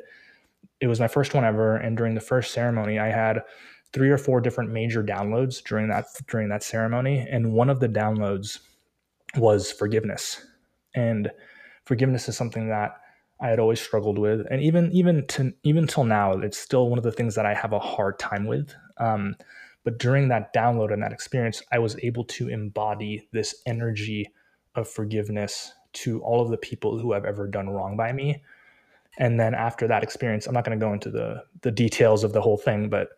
[0.81, 1.77] it was my first one ever.
[1.77, 3.43] And during the first ceremony, I had
[3.93, 7.89] three or four different major downloads during that during that ceremony, and one of the
[7.89, 8.61] downloads
[9.37, 10.45] was forgiveness.
[10.95, 11.31] And
[11.85, 12.97] forgiveness is something that
[13.41, 16.99] I had always struggled with, and even even to even till now, it's still one
[16.99, 18.75] of the things that I have a hard time with.
[18.99, 19.37] Um,
[19.83, 24.31] but during that download and that experience, I was able to embody this energy
[24.77, 28.43] of forgiveness to all of the people who have ever done wrong by me.
[29.19, 32.33] And then after that experience, I'm not going to go into the the details of
[32.33, 33.11] the whole thing, but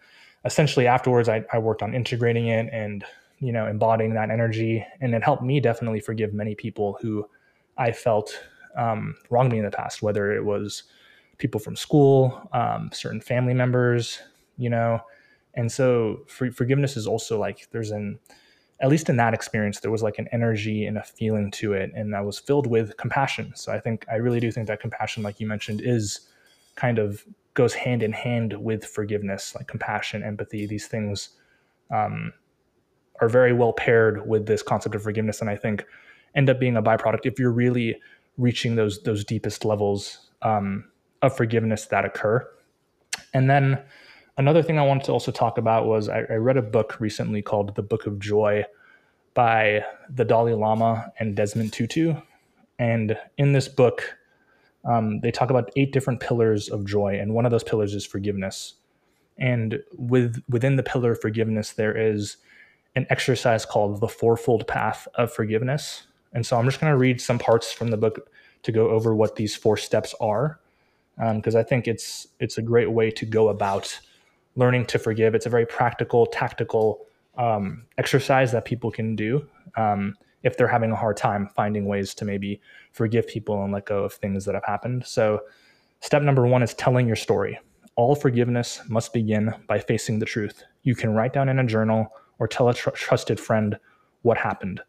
[0.45, 3.05] essentially afterwards, I, I worked on integrating it and
[3.39, 7.29] you know embodying that energy, and it helped me definitely forgive many people who
[7.77, 8.39] I felt
[8.77, 10.85] um, wronged me in the past, whether it was
[11.39, 14.21] people from school, um, certain family members,
[14.57, 15.01] you know.
[15.55, 18.19] And so for, forgiveness is also like there's an
[18.81, 21.91] at least in that experience, there was like an energy and a feeling to it.
[21.95, 23.53] And I was filled with compassion.
[23.55, 26.29] So I think, I really do think that compassion, like you mentioned, is
[26.75, 31.31] kind of goes hand in hand with forgiveness, like compassion, empathy, these things
[31.91, 32.35] um,
[33.21, 35.41] are very well paired with this concept of forgiveness.
[35.41, 35.85] And I think
[36.35, 38.01] end up being a byproduct if you're really
[38.37, 40.85] reaching those, those deepest levels um,
[41.23, 42.47] of forgiveness that occur.
[43.33, 43.83] And then
[44.39, 47.41] Another thing I wanted to also talk about was I, I read a book recently
[47.41, 48.65] called The Book of Joy
[49.33, 52.15] by the Dalai Lama and Desmond Tutu.
[52.79, 54.19] And in this book,
[54.85, 58.05] um, they talk about eight different pillars of joy, and one of those pillars is
[58.05, 58.75] forgiveness.
[59.39, 62.37] And with within the pillar of forgiveness, there is
[62.97, 66.05] an exercise called the fourfold path of forgiveness.
[66.33, 68.31] And so I'm just going to read some parts from the book
[68.63, 70.59] to go over what these four steps are,
[71.17, 73.99] because um, I think it's it's a great way to go about
[74.57, 75.35] learning to forgive.
[75.35, 77.07] It's a very practical, tactical
[77.37, 82.15] um, exercise that people can do um, if they're having a hard time finding ways
[82.15, 82.61] to maybe
[82.93, 85.07] forgive people and let go of things that have happened.
[85.07, 85.43] So,
[86.01, 87.59] step number one is telling your story.
[87.95, 90.65] All forgiveness must begin by facing the truth.
[90.83, 93.79] You can write down in a journal or tell a tr- trusted friend
[94.23, 94.81] what happened.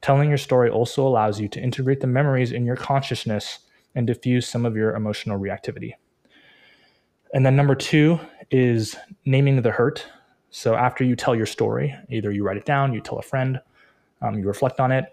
[0.00, 3.60] Telling your story also allows you to integrate the memories in your consciousness
[3.94, 5.94] and diffuse some of your emotional reactivity.
[7.32, 8.20] And then number two
[8.50, 10.06] is naming the hurt.
[10.50, 13.60] So after you tell your story, either you write it down, you tell a friend,
[14.22, 15.06] um, you reflect on it,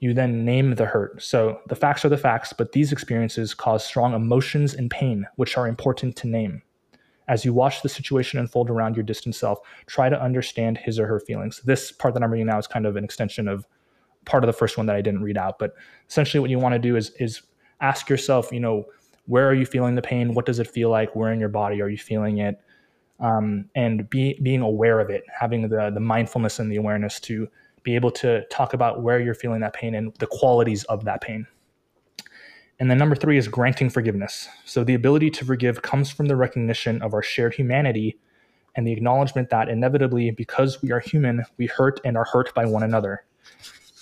[0.00, 1.22] you then name the hurt.
[1.22, 5.56] So the facts are the facts, but these experiences cause strong emotions and pain, which
[5.56, 6.62] are important to name.
[7.28, 11.06] As you watch the situation unfold around your distant self, try to understand his or
[11.06, 11.60] her feelings.
[11.64, 13.66] This part that I'm reading now is kind of an extension of
[14.24, 15.58] part of the first one that I didn't read out.
[15.58, 15.74] But
[16.08, 17.42] essentially, what you want to do is is
[17.80, 18.86] ask yourself, you know,
[19.26, 20.34] where are you feeling the pain?
[20.34, 21.14] What does it feel like?
[21.16, 22.60] Where in your body are you feeling it?
[23.18, 27.48] Um, and be, being aware of it, having the, the mindfulness and the awareness to
[27.82, 31.22] be able to talk about where you're feeling that pain and the qualities of that
[31.22, 31.46] pain.
[32.78, 34.48] And then number three is granting forgiveness.
[34.64, 38.18] So the ability to forgive comes from the recognition of our shared humanity
[38.74, 42.66] and the acknowledgement that inevitably, because we are human, we hurt and are hurt by
[42.66, 43.24] one another.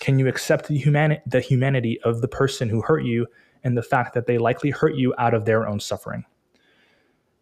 [0.00, 3.28] Can you accept the, humani- the humanity of the person who hurt you
[3.64, 6.24] and the fact that they likely hurt you out of their own suffering.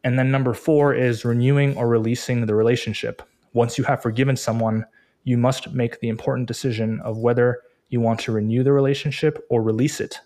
[0.04, 3.22] And then number four is renewing or releasing the relationship.
[3.52, 4.86] Once you have forgiven someone,
[5.24, 9.62] you must make the important decision of whether you want to renew the relationship or
[9.62, 10.18] release it.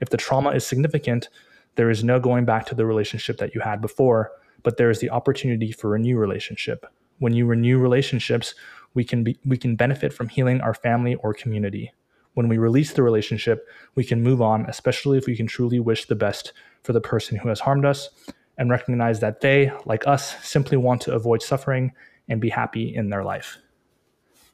[0.00, 1.28] If the trauma is significant,
[1.76, 4.32] there is no going back to the relationship that you had before,
[4.62, 6.86] but there is the opportunity for a new relationship.
[7.18, 8.54] When you renew relationships,
[8.94, 11.92] we can be, we can benefit from healing our family or community.
[12.34, 16.06] When we release the relationship, we can move on, especially if we can truly wish
[16.06, 18.08] the best for the person who has harmed us
[18.56, 21.92] and recognize that they, like us, simply want to avoid suffering
[22.28, 23.58] and be happy in their life.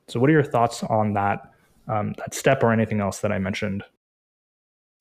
[0.09, 1.51] So, what are your thoughts on that
[1.89, 3.85] um, that step or anything else that I mentioned?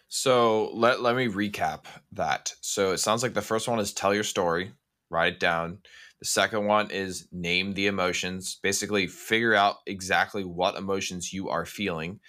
[0.07, 2.53] So let let me recap that.
[2.61, 4.73] So it sounds like the first one is tell your story,
[5.09, 5.79] write it down.
[6.19, 8.59] The second one is name the emotions.
[8.61, 12.19] Basically, figure out exactly what emotions you are feeling.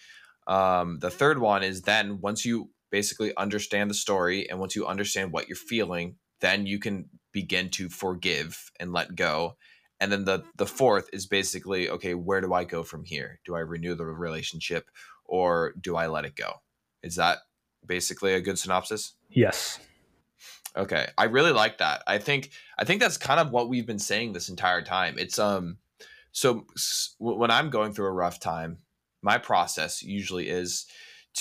[0.47, 4.87] Um, the third one is then once you basically understand the story and once you
[4.87, 9.57] understand what you're feeling, then you can begin to forgive and let go.
[10.01, 13.41] And then the the fourth is basically okay, where do I go from here?
[13.45, 14.91] Do I renew the relationship
[15.25, 16.55] or do I let it go?
[17.03, 17.39] Is that
[17.87, 19.15] basically a good synopsis?
[19.31, 19.79] Yes.
[20.77, 21.09] Okay.
[21.17, 22.03] I really like that.
[22.07, 25.17] I think I think that's kind of what we've been saying this entire time.
[25.19, 25.79] It's um
[26.33, 26.67] So
[27.19, 28.79] when I'm going through a rough time,
[29.23, 30.87] my process usually is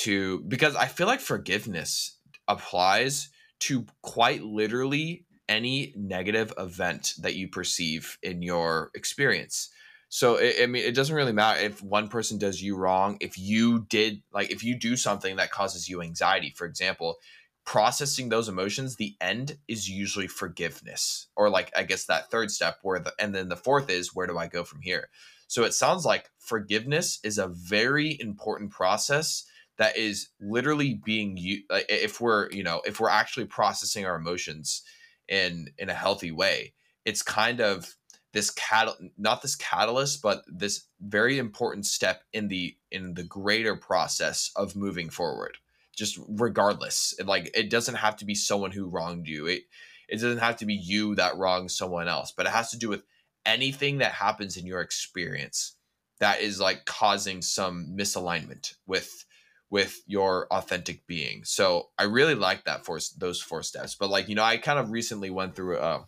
[0.04, 3.30] to because I feel like forgiveness applies
[3.60, 9.70] to quite literally any negative event that you perceive in your experience.
[10.10, 13.18] So it, I mean, it doesn't really matter if one person does you wrong.
[13.20, 17.18] If you did like, if you do something that causes you anxiety, for example,
[17.65, 22.78] processing those emotions, the end is usually forgiveness, or like I guess that third step
[22.84, 25.10] where the and then the fourth is where do I go from here?
[25.48, 29.46] So it sounds like forgiveness is a very important process
[29.78, 31.63] that is literally being used.
[31.70, 34.84] Uh, if we're you know if we're actually processing our emotions
[35.28, 37.96] in in a healthy way, it's kind of
[38.36, 43.78] this cat not this catalyst but this very important step in the in the greater
[43.78, 45.58] process of moving forward
[45.95, 47.15] just regardless.
[47.24, 49.48] Like it doesn't have to be someone who wronged you.
[49.48, 49.63] It
[50.10, 52.89] it doesn't have to be you that wronged someone else but it has to do
[52.89, 53.04] with
[53.45, 55.78] anything that happens in your experience
[56.19, 59.26] that is like causing some misalignment with
[59.69, 61.45] with your authentic being.
[61.45, 64.78] So i really like that for those four steps but like you know i kind
[64.78, 66.06] of recently went through a,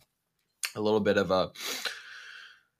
[0.75, 1.51] a little bit of a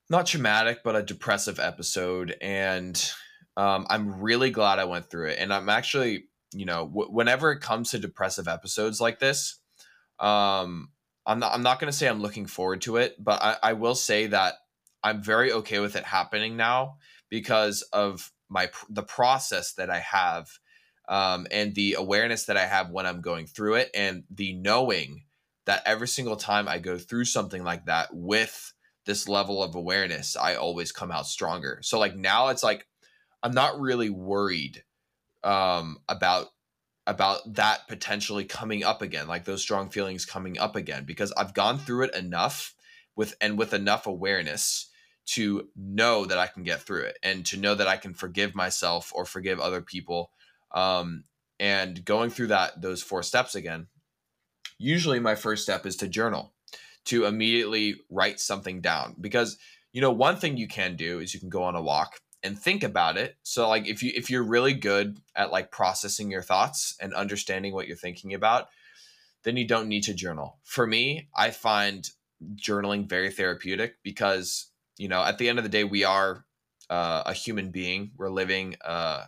[0.09, 2.35] not traumatic, but a depressive episode.
[2.41, 3.11] And
[3.55, 5.39] um, I'm really glad I went through it.
[5.39, 9.59] And I'm actually, you know, w- whenever it comes to depressive episodes like this,
[10.19, 10.89] um,
[11.25, 13.73] I'm not, I'm not going to say I'm looking forward to it, but I, I
[13.73, 14.53] will say that
[15.03, 16.97] I'm very okay with it happening now
[17.29, 20.49] because of my the process that I have
[21.09, 25.23] um, and the awareness that I have when I'm going through it and the knowing
[25.65, 28.73] that every single time I go through something like that with
[29.07, 31.79] this level of awareness, I always come out stronger.
[31.81, 32.85] So like now it's like
[33.41, 34.83] I'm not really worried
[35.43, 36.47] um about
[37.07, 41.53] about that potentially coming up again, like those strong feelings coming up again because I've
[41.53, 42.75] gone through it enough
[43.15, 44.89] with and with enough awareness
[45.27, 48.55] to know that I can get through it and to know that I can forgive
[48.55, 50.31] myself or forgive other people
[50.71, 51.23] um
[51.59, 53.87] and going through that those four steps again
[54.77, 56.53] usually my first step is to journal
[57.07, 59.57] to immediately write something down because
[59.93, 62.57] you know one thing you can do is you can go on a walk and
[62.57, 63.35] think about it.
[63.43, 67.73] So like if you if you're really good at like processing your thoughts and understanding
[67.73, 68.67] what you're thinking about
[69.43, 70.59] then you don't need to journal.
[70.63, 72.09] For me i find
[72.55, 74.67] journaling very therapeutic because
[74.97, 76.45] you know at the end of the day we are
[76.89, 78.11] uh, a human being.
[78.17, 79.25] We're living uh,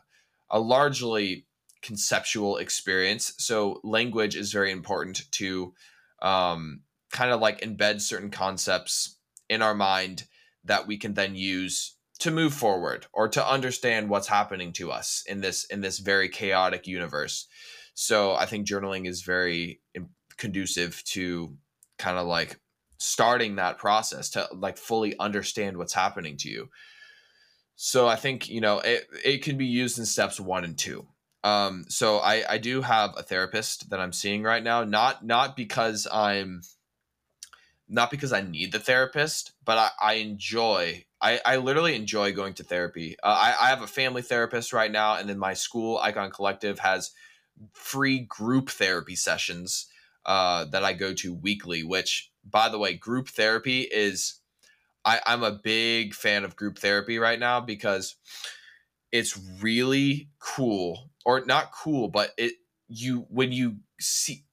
[0.49, 1.45] a largely
[1.81, 3.33] conceptual experience.
[3.37, 5.73] So language is very important to
[6.21, 9.17] um, kind of like embed certain concepts
[9.49, 10.25] in our mind
[10.63, 15.23] that we can then use to move forward or to understand what's happening to us
[15.27, 17.47] in this in this very chaotic universe.
[17.93, 19.81] So i think journaling is very
[20.37, 21.57] conducive to
[21.97, 22.59] kind of like
[22.97, 26.69] starting that process to like fully understand what's happening to you.
[27.75, 31.07] So i think you know it, it can be used in steps one and two.
[31.43, 35.55] Um so i i do have a therapist that i'm seeing right now not not
[35.55, 36.61] because i'm
[37.89, 41.05] not because I need the therapist, but I, I enjoy.
[41.19, 43.17] I, I literally enjoy going to therapy.
[43.21, 46.79] Uh, I, I have a family therapist right now, and then my school, Icon Collective,
[46.79, 47.11] has
[47.73, 49.87] free group therapy sessions
[50.25, 51.83] uh, that I go to weekly.
[51.83, 54.35] Which, by the way, group therapy is.
[55.05, 58.15] I, I'm a big fan of group therapy right now because
[59.13, 62.53] it's really cool, or not cool, but it
[62.89, 64.43] you when you see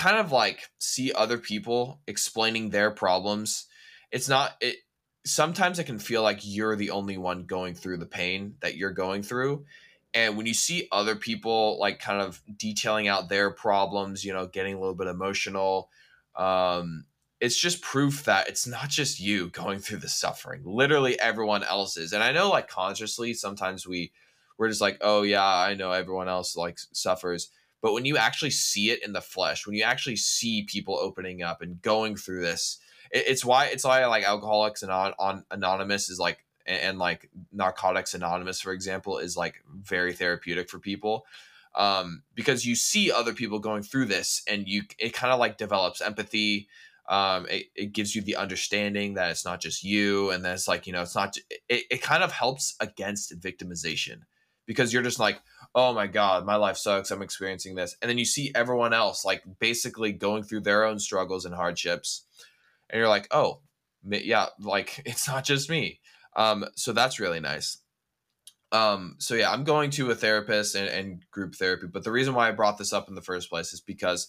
[0.00, 3.66] kind of like see other people explaining their problems.
[4.10, 4.76] It's not it
[5.26, 8.92] sometimes it can feel like you're the only one going through the pain that you're
[8.92, 9.66] going through.
[10.14, 14.46] And when you see other people like kind of detailing out their problems, you know,
[14.46, 15.90] getting a little bit emotional,
[16.34, 17.04] um,
[17.38, 20.62] it's just proof that it's not just you going through the suffering.
[20.64, 22.14] Literally everyone else is.
[22.14, 24.12] And I know like consciously sometimes we
[24.56, 27.50] we're just like, oh yeah, I know everyone else like suffers.
[27.82, 31.42] But when you actually see it in the flesh, when you actually see people opening
[31.42, 32.78] up and going through this,
[33.10, 36.98] it, it's why it's why like Alcoholics and on, on Anonymous is like and, and,
[36.98, 41.24] like Narcotics Anonymous, for example, is like very therapeutic for people.
[41.74, 45.56] Um, because you see other people going through this and you it kind of like
[45.56, 46.68] develops empathy.
[47.08, 50.68] Um, it, it gives you the understanding that it's not just you and then it's
[50.68, 51.36] like you know it's not
[51.68, 54.22] it, it kind of helps against victimization
[54.66, 55.40] because you're just like
[55.74, 57.96] oh my god my life sucks i'm experiencing this.
[58.00, 62.24] And then you see everyone else like basically going through their own struggles and hardships.
[62.88, 63.60] And you're like oh
[64.04, 66.00] yeah like it's not just me.
[66.36, 67.78] Um so that's really nice.
[68.72, 72.34] Um so yeah i'm going to a therapist and, and group therapy but the reason
[72.34, 74.28] why i brought this up in the first place is because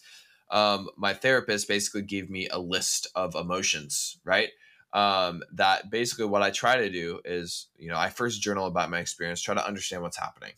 [0.49, 4.49] um my therapist basically gave me a list of emotions right?
[4.93, 8.89] Um, that basically what I try to do is, you know, I first journal about
[8.89, 10.51] my experience, try to understand what's happening.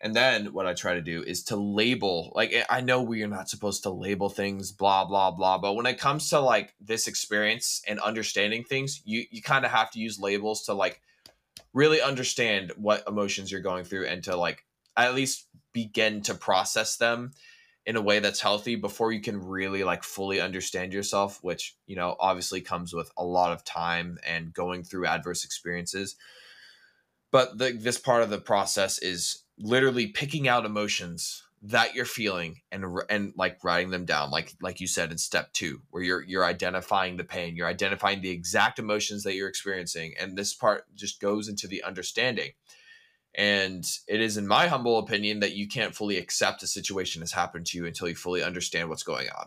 [0.00, 3.22] And then what I try to do is to label, like, eh, I know we
[3.24, 5.58] are not supposed to label things, blah, blah, blah.
[5.58, 9.72] But when it comes to like this experience and understanding things, you, you kind of
[9.72, 11.00] have to use labels to like
[11.72, 14.64] really understand what emotions you're going through and to like
[14.96, 17.32] at least begin to process them
[17.86, 21.96] in a way that's healthy before you can really like fully understand yourself which you
[21.96, 26.16] know obviously comes with a lot of time and going through adverse experiences
[27.30, 32.60] but the, this part of the process is literally picking out emotions that you're feeling
[32.70, 36.22] and and like writing them down like like you said in step 2 where you're
[36.22, 40.84] you're identifying the pain you're identifying the exact emotions that you're experiencing and this part
[40.94, 42.52] just goes into the understanding
[43.38, 47.32] and it is, in my humble opinion, that you can't fully accept a situation has
[47.32, 49.46] happened to you until you fully understand what's going on.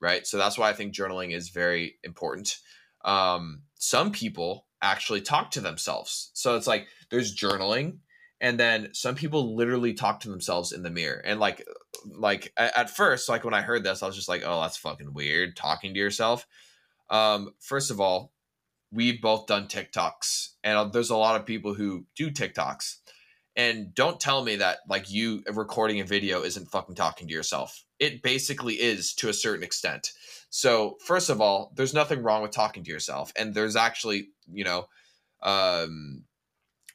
[0.00, 0.26] Right.
[0.26, 2.56] So that's why I think journaling is very important.
[3.04, 6.30] Um, some people actually talk to themselves.
[6.34, 7.98] So it's like there's journaling,
[8.40, 11.20] and then some people literally talk to themselves in the mirror.
[11.24, 11.66] And like,
[12.04, 15.12] like at first, like when I heard this, I was just like, oh, that's fucking
[15.12, 16.46] weird talking to yourself.
[17.10, 18.32] Um, first of all,
[18.92, 22.96] we've both done TikToks, and there's a lot of people who do TikToks.
[23.56, 27.84] And don't tell me that like you recording a video isn't fucking talking to yourself.
[27.98, 30.12] It basically is to a certain extent.
[30.48, 33.32] So, first of all, there's nothing wrong with talking to yourself.
[33.36, 34.86] And there's actually, you know,
[35.42, 36.24] um,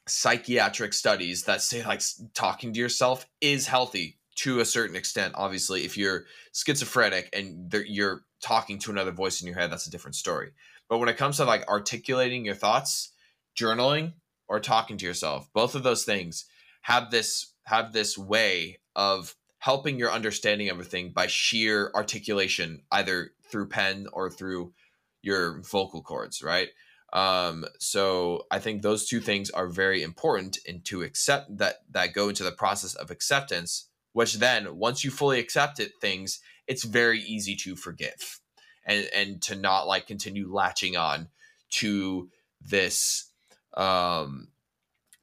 [0.06, 2.02] psychiatric studies that say like
[2.34, 5.34] talking to yourself is healthy to a certain extent.
[5.36, 9.90] Obviously, if you're schizophrenic and you're talking to another voice in your head, that's a
[9.90, 10.50] different story.
[10.88, 13.12] But when it comes to like articulating your thoughts,
[13.58, 14.12] journaling,
[14.48, 16.44] or talking to yourself, both of those things
[16.82, 22.82] have this have this way of helping your understanding of a thing by sheer articulation,
[22.92, 24.74] either through pen or through
[25.22, 26.68] your vocal cords, right?
[27.14, 32.12] Um, so I think those two things are very important and to accept that that
[32.12, 36.84] go into the process of acceptance, which then once you fully accept it, things, it's
[36.84, 38.40] very easy to forgive
[38.84, 41.28] and and to not like continue latching on
[41.70, 42.28] to
[42.60, 43.30] this
[43.74, 44.48] um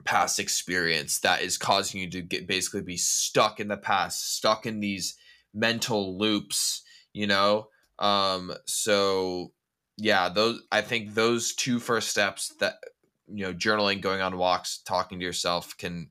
[0.05, 4.65] past experience that is causing you to get basically be stuck in the past, stuck
[4.65, 5.15] in these
[5.53, 6.81] mental loops,
[7.13, 7.67] you know?
[7.99, 9.51] Um, so
[10.01, 12.75] yeah, those I think those two first steps that
[13.27, 16.09] you know, journaling, going on walks, talking to yourself can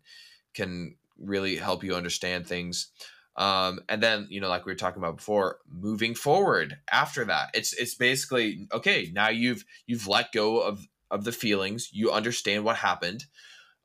[0.54, 2.90] can really help you understand things.
[3.36, 7.50] Um, and then you know, like we were talking about before, moving forward after that,
[7.54, 9.10] it's it's basically okay.
[9.12, 13.24] Now you've you've let go of of the feelings, you understand what happened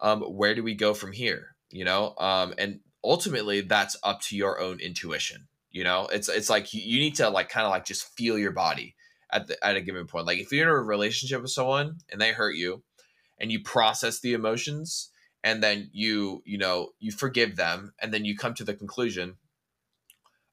[0.02, 1.56] um, where do we go from here?
[1.70, 5.48] You know, um, and ultimately that's up to your own intuition.
[5.72, 8.38] You know, it's it's like you, you need to like kind of like just feel
[8.38, 8.95] your body
[9.32, 10.26] at the at a given point.
[10.26, 12.84] Like if you're in a relationship with someone and they hurt you,
[13.40, 15.12] and you process the emotions,
[15.44, 19.36] and then you you know you forgive them, and then you come to the conclusion,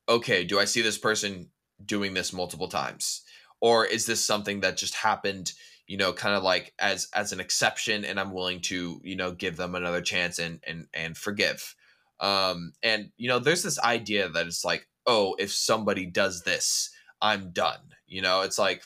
[0.08, 1.50] okay, do I see this person
[1.84, 3.22] doing this multiple times?
[3.60, 5.52] Or is this something that just happened
[5.86, 9.32] you know kind of like as as an exception and i'm willing to you know
[9.32, 11.74] give them another chance and and and forgive
[12.20, 16.90] um and you know there's this idea that it's like oh if somebody does this
[17.22, 18.82] i'm done you know it's like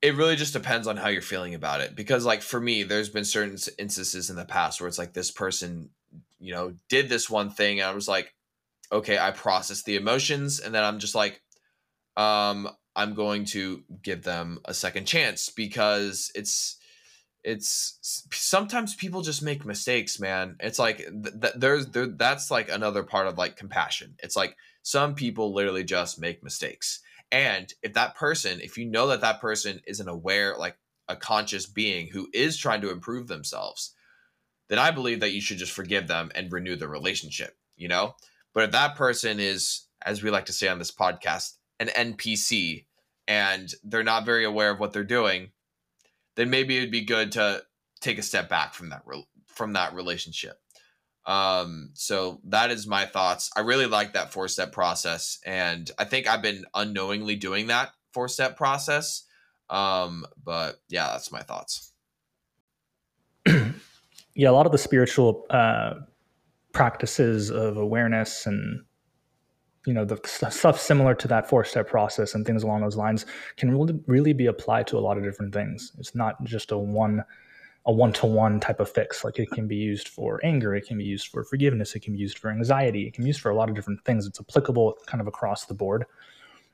[0.00, 3.08] it really just depends on how you're feeling about it because like for me there's
[3.08, 5.90] been certain instances in the past where it's like this person
[6.38, 8.32] you know did this one thing and i was like
[8.92, 11.42] okay i processed the emotions and then i'm just like
[12.16, 16.78] um I'm going to give them a second chance because it's
[17.44, 20.56] it's sometimes people just make mistakes, man.
[20.58, 24.16] It's like th- th- there's there that's like another part of like compassion.
[24.18, 27.00] It's like some people literally just make mistakes.
[27.30, 30.76] And if that person, if you know that that person is an aware like
[31.08, 33.94] a conscious being who is trying to improve themselves,
[34.68, 38.14] then I believe that you should just forgive them and renew the relationship, you know?
[38.54, 42.86] But if that person is as we like to say on this podcast, an NPC
[43.26, 45.50] and they're not very aware of what they're doing,
[46.36, 47.62] then maybe it'd be good to
[48.00, 50.60] take a step back from that re- from that relationship.
[51.28, 53.50] Um, so that is my thoughts.
[53.54, 57.90] I really like that four step process, and I think I've been unknowingly doing that
[58.14, 59.24] four step process.
[59.68, 61.92] Um, but yeah, that's my thoughts.
[63.46, 65.94] yeah, a lot of the spiritual uh,
[66.72, 68.82] practices of awareness and
[69.86, 73.26] you know the stuff similar to that four step process and things along those lines
[73.56, 76.78] can really, really be applied to a lot of different things it's not just a
[76.78, 77.24] one
[77.86, 81.04] a one-to-one type of fix like it can be used for anger it can be
[81.04, 83.54] used for forgiveness it can be used for anxiety it can be used for a
[83.54, 86.04] lot of different things it's applicable kind of across the board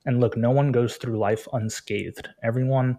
[0.06, 2.98] and look no one goes through life unscathed everyone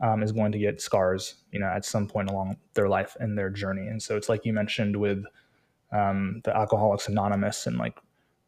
[0.00, 3.36] um, is going to get scars, you know, at some point along their life and
[3.36, 3.86] their journey.
[3.86, 5.24] And so it's like you mentioned with
[5.92, 7.98] um, the Alcoholics Anonymous and like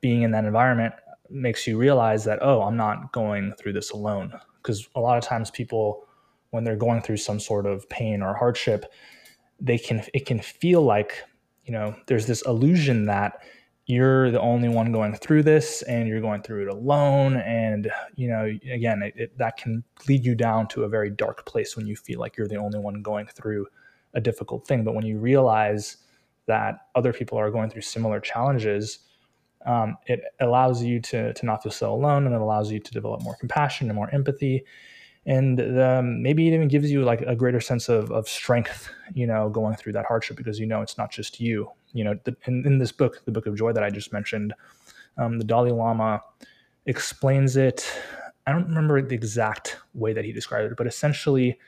[0.00, 0.94] being in that environment
[1.28, 4.32] makes you realize that oh, I'm not going through this alone.
[4.57, 6.07] Because a lot of times people,
[6.53, 8.92] when they're going through some sort of pain or hardship,
[9.59, 11.24] they can it can feel like
[11.64, 13.40] you know there's this illusion that
[13.86, 17.36] you're the only one going through this and you're going through it alone.
[17.38, 21.46] And you know again it, it, that can lead you down to a very dark
[21.46, 23.66] place when you feel like you're the only one going through
[24.14, 24.84] a difficult thing.
[24.84, 25.96] But when you realize
[26.46, 28.98] that other people are going through similar challenges
[29.64, 32.92] um, it allows you to, to not feel so alone and it allows you to
[32.92, 34.64] develop more compassion and more empathy
[35.25, 39.27] and um, maybe it even gives you like a greater sense of, of strength you
[39.27, 42.37] know going through that hardship because you know it's not just you you know the,
[42.47, 44.53] in, in this book the book of joy that i just mentioned
[45.18, 46.20] um, the dalai lama
[46.87, 47.87] explains it.
[48.47, 51.59] I don't remember the exact way that he described it but essentially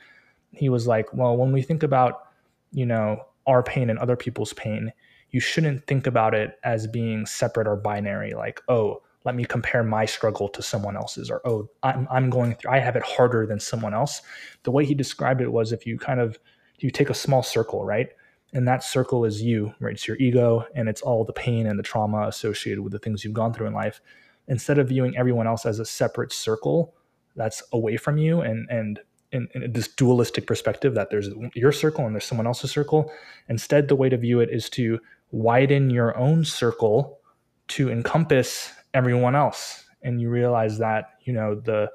[0.51, 2.27] he was like well when we think about
[2.71, 4.91] you know our pain and other people's pain
[5.31, 9.83] you shouldn't think about it as being separate or binary like oh let me compare
[9.83, 13.45] my struggle to someone else's or oh i'm, I'm going through i have it harder
[13.45, 14.21] than someone else.
[14.63, 16.39] The way he described it was if you kind of
[16.79, 18.09] you take a small circle right?
[18.53, 19.93] And that circle is you right?
[19.93, 23.23] It's your ego and it's all the pain and the trauma associated with the things
[23.25, 23.99] you've gone through in life.
[24.47, 26.93] Instead of viewing everyone else as a separate circle
[27.35, 28.99] that's away from you and and
[29.31, 33.11] in, in, this dualistic perspective that there's your circle and there's someone else's circle
[33.49, 34.99] instead the way to view it is to
[35.31, 37.19] widen your own circle
[37.67, 39.85] to encompass everyone else.
[40.01, 41.91] And you realize that you know the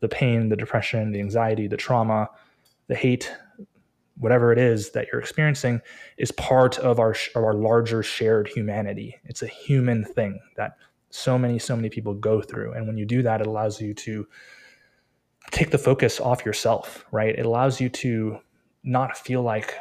[0.00, 2.28] the pain the depression the anxiety the trauma
[2.86, 3.32] the hate
[4.16, 5.80] whatever it is that you're experiencing
[6.16, 9.16] is part of our of our larger shared humanity.
[9.24, 10.76] It's a human thing that
[11.10, 12.72] so many so many people go through.
[12.72, 14.26] And when you do that it allows you to
[15.50, 17.36] take the focus off yourself right?
[17.36, 18.38] It allows you to
[18.84, 19.74] not feel like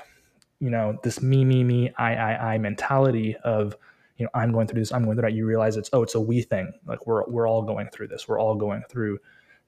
[0.59, 3.75] you know this me me me i i i mentality of
[4.17, 6.15] you know i'm going through this i'm going through that you realize it's oh it's
[6.15, 6.73] a we thing.
[6.85, 8.27] Like we're we're all going through this.
[8.27, 9.19] We're all going through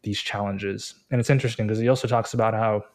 [0.01, 0.95] these challenges.
[1.11, 2.85] And it's interesting because he also talks about how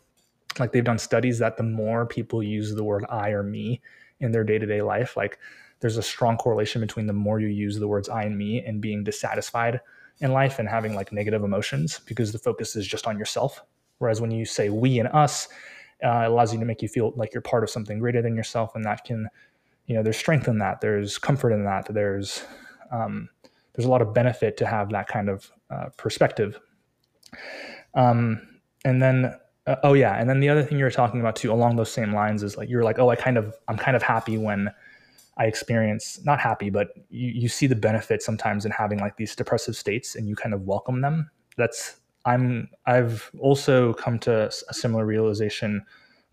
[0.59, 3.81] like they've done studies that the more people use the word i or me
[4.21, 5.39] in their day-to-day life like
[5.81, 8.81] there's a strong correlation between the more you use the words i and me and
[8.81, 9.81] being dissatisfied
[10.21, 13.63] in life and having like negative emotions because the focus is just on yourself.
[13.99, 15.49] Whereas when you say we and us
[16.05, 18.37] uh, it allows you to make you feel like you're part of something greater than
[18.37, 19.29] yourself and that can
[19.87, 22.45] you know there's strength in that there's comfort in that there's
[22.91, 23.29] um,
[23.75, 26.59] there's a lot of benefit to have that kind of uh, perspective.
[27.95, 28.41] Um,
[28.85, 29.35] and then
[29.67, 31.91] uh, oh yeah and then the other thing you were talking about too along those
[31.91, 34.71] same lines is like you're like oh i kind of i'm kind of happy when
[35.39, 39.35] i experience not happy but you, you see the benefit sometimes in having like these
[39.35, 41.31] depressive states and you kind of welcome them.
[41.57, 45.85] That's i'm i've also come to a similar realization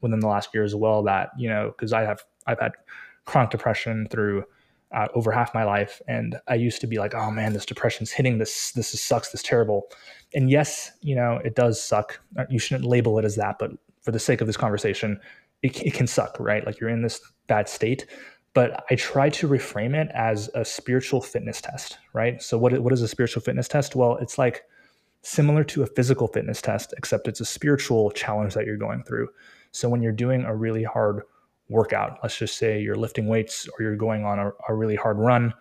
[0.02, 2.72] within the last year as well that you know because i have i've had
[3.26, 4.46] chronic depression through
[4.92, 8.12] uh, over half my life, and I used to be like, "Oh man, this depression's
[8.12, 8.38] hitting.
[8.38, 9.32] This this is, sucks.
[9.32, 9.90] This terrible."
[10.34, 12.20] And yes, you know, it does suck.
[12.38, 15.20] Uh, you shouldn't label it as that, but for the sake of this conversation,
[15.62, 16.66] it, it can suck, right?
[16.66, 18.06] Like you're in this bad state.
[18.54, 22.42] But I try to reframe it as a spiritual fitness test, right?
[22.42, 23.96] So what what is a spiritual fitness test?
[23.96, 24.64] Well, it's like
[25.22, 29.30] similar to a physical fitness test, except it's a spiritual challenge that you're going through.
[29.72, 31.22] So when you're doing a really hard
[31.72, 32.20] workout.
[32.22, 35.54] Let's just say you're lifting weights or you're going on a, a really hard run.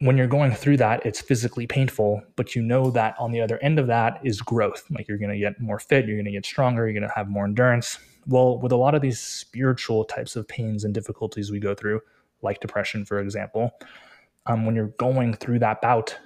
[0.00, 3.58] When you're going through that, it's physically painful, but you know that on the other
[3.62, 4.84] end of that is growth.
[4.90, 7.14] Like you're going to get more fit, you're going to get stronger, you're going to
[7.14, 7.98] have more endurance.
[8.26, 12.00] Well, with a lot of these spiritual types of pains and difficulties we go through,
[12.42, 13.70] like depression, for example,
[14.46, 16.18] um, when you're going through that bout,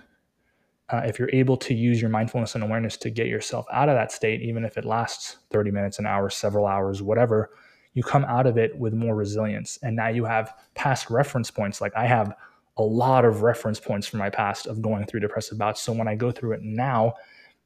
[0.88, 3.94] uh, if you're able to use your mindfulness and awareness to get yourself out of
[3.94, 7.50] that state, even if it lasts 30 minutes, an hour, several hours, whatever,
[7.96, 9.78] you come out of it with more resilience.
[9.82, 11.80] And now you have past reference points.
[11.80, 12.36] Like I have
[12.76, 15.80] a lot of reference points from my past of going through depressive bouts.
[15.80, 17.14] So when I go through it now,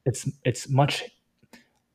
[0.05, 1.03] it's it's much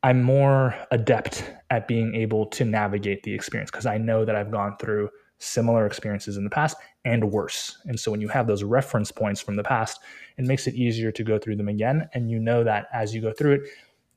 [0.02, 4.50] I'm more adept at being able to navigate the experience because I know that I've
[4.50, 5.08] gone through
[5.38, 6.76] similar experiences in the past
[7.06, 7.78] and worse.
[7.86, 9.98] And so when you have those reference points from the past,
[10.36, 12.06] it makes it easier to go through them again.
[12.12, 13.60] And you know that as you go through it,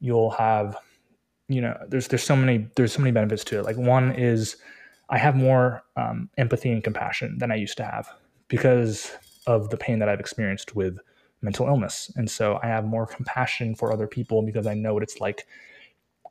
[0.01, 0.77] you'll have
[1.49, 3.65] you know there's there's so many there's so many benefits to it.
[3.65, 4.55] Like one is
[5.09, 8.07] i have more um, empathy and compassion than i used to have
[8.47, 9.11] because
[9.47, 10.99] of the pain that i've experienced with
[11.41, 12.11] mental illness.
[12.15, 15.47] And so i have more compassion for other people because i know what it's like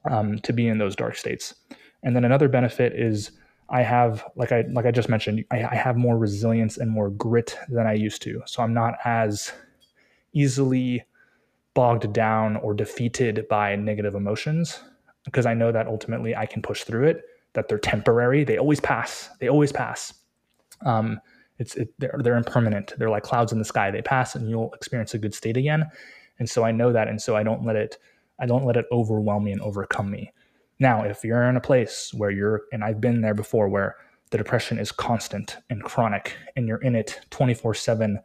[0.09, 1.55] um, to be in those dark states.
[2.05, 3.33] And then another benefit is
[3.69, 7.11] i have like i like i just mentioned I, I have more resilience and more
[7.11, 8.43] grit than i used to.
[8.47, 9.53] So i'm not as
[10.33, 11.05] easily
[11.75, 14.81] bogged down or defeated by negative emotions
[15.25, 17.23] because I know that ultimately I can push through it,
[17.55, 18.45] that they're temporary.
[18.45, 19.31] They always pass.
[19.41, 20.15] They always pass.
[20.85, 21.21] Um,
[21.59, 22.95] it's it, they're, they're impermanent.
[22.99, 23.91] They're like clouds in the sky.
[23.91, 25.87] They pass and you'll experience a good state again.
[26.39, 27.09] And so I know that.
[27.09, 27.99] And so I don't let it,
[28.39, 30.33] I don't let it overwhelm me and overcome me.
[30.79, 33.97] Now, if you're in a place where you're, and I've been there before, where
[34.31, 38.21] the depression is constant and chronic and you're in it 24 7,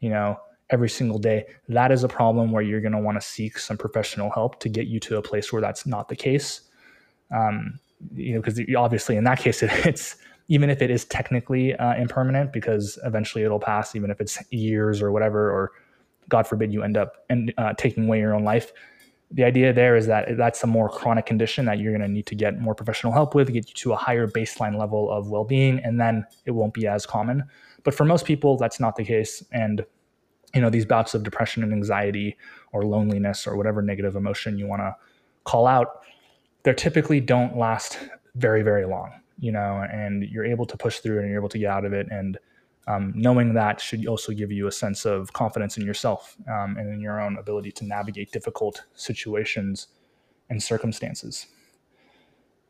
[0.00, 0.38] you know,
[0.70, 3.76] every single day, that is a problem where you're going to want to seek some
[3.76, 6.62] professional help to get you to a place where that's not the case.
[7.34, 7.78] Um,
[8.14, 10.16] you know, because obviously in that case, it, it's
[10.48, 15.02] even if it is technically uh, impermanent, because eventually it'll pass, even if it's years
[15.02, 15.72] or whatever, or
[16.28, 18.72] God forbid you end up and uh, taking away your own life.
[19.30, 22.26] The idea there is that that's a more chronic condition that you're going to need
[22.26, 25.80] to get more professional help with, get you to a higher baseline level of well-being,
[25.80, 27.44] and then it won't be as common.
[27.84, 29.84] But for most people, that's not the case, and
[30.54, 32.36] you know these bouts of depression and anxiety
[32.72, 34.94] or loneliness or whatever negative emotion you want to
[35.44, 36.00] call out
[36.62, 37.98] they typically don't last
[38.34, 41.58] very very long you know and you're able to push through and you're able to
[41.58, 42.08] get out of it.
[42.10, 42.38] And
[42.86, 46.92] um, knowing that should also give you a sense of confidence in yourself um, and
[46.92, 49.88] in your own ability to navigate difficult situations
[50.50, 51.46] and circumstances.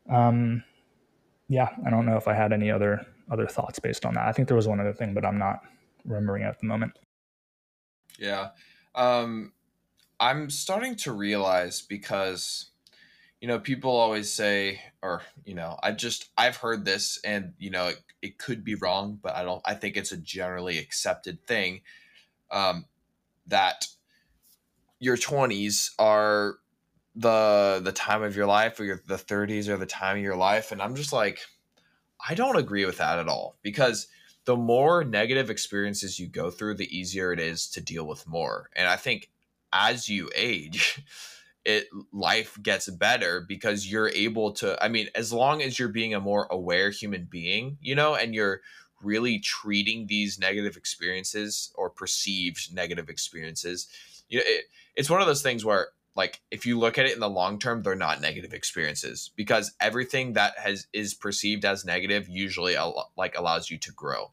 [0.09, 0.63] Um,
[1.51, 4.27] yeah i don't know if i had any other other thoughts based on that.
[4.27, 5.61] I think there was one other thing but i'm not
[6.05, 6.93] remembering at the moment
[8.19, 8.49] yeah.
[8.95, 9.53] Um,
[10.19, 12.71] I'm starting to realize because,
[13.41, 17.69] you know, people always say, or, you know, I just, I've heard this and, you
[17.69, 21.45] know, it, it could be wrong, but I don't, I think it's a generally accepted
[21.47, 21.81] thing
[22.51, 22.85] um,
[23.47, 23.87] that
[24.99, 26.55] your 20s are
[27.15, 30.35] the the time of your life or your the 30s or the time of your
[30.35, 31.39] life and i'm just like
[32.27, 34.07] i don't agree with that at all because
[34.49, 38.71] the more negative experiences you go through, the easier it is to deal with more.
[38.75, 39.29] And I think
[39.71, 41.03] as you age,
[41.65, 46.15] it life gets better because you're able to I mean, as long as you're being
[46.15, 48.61] a more aware human being, you know, and you're
[49.03, 53.87] really treating these negative experiences or perceived negative experiences,
[54.29, 55.89] you know, it, it's one of those things where
[56.19, 59.71] like if you look at it in the long term they're not negative experiences because
[59.79, 62.75] everything that has is perceived as negative usually
[63.15, 64.29] like allows you to grow.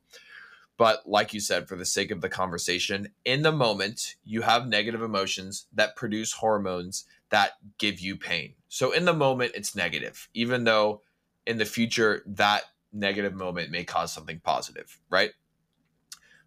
[0.79, 4.67] But like you said for the sake of the conversation in the moment you have
[4.67, 8.55] negative emotions that produce hormones that give you pain.
[8.69, 11.03] So in the moment it's negative even though
[11.47, 15.31] in the future that negative moment may cause something positive right?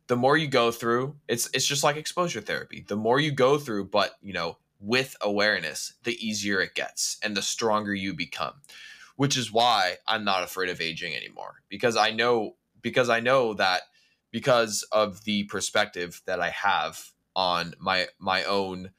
[0.07, 2.83] The more you go through it's it's just like exposure therapy.
[2.85, 7.35] The more you go through but you know with awareness, the easier it gets and
[7.35, 8.61] the stronger you become.
[9.15, 13.53] Which is why I'm not afraid of aging anymore because I know because I know
[13.55, 13.81] that
[14.31, 18.91] because of the perspective that I have on my my own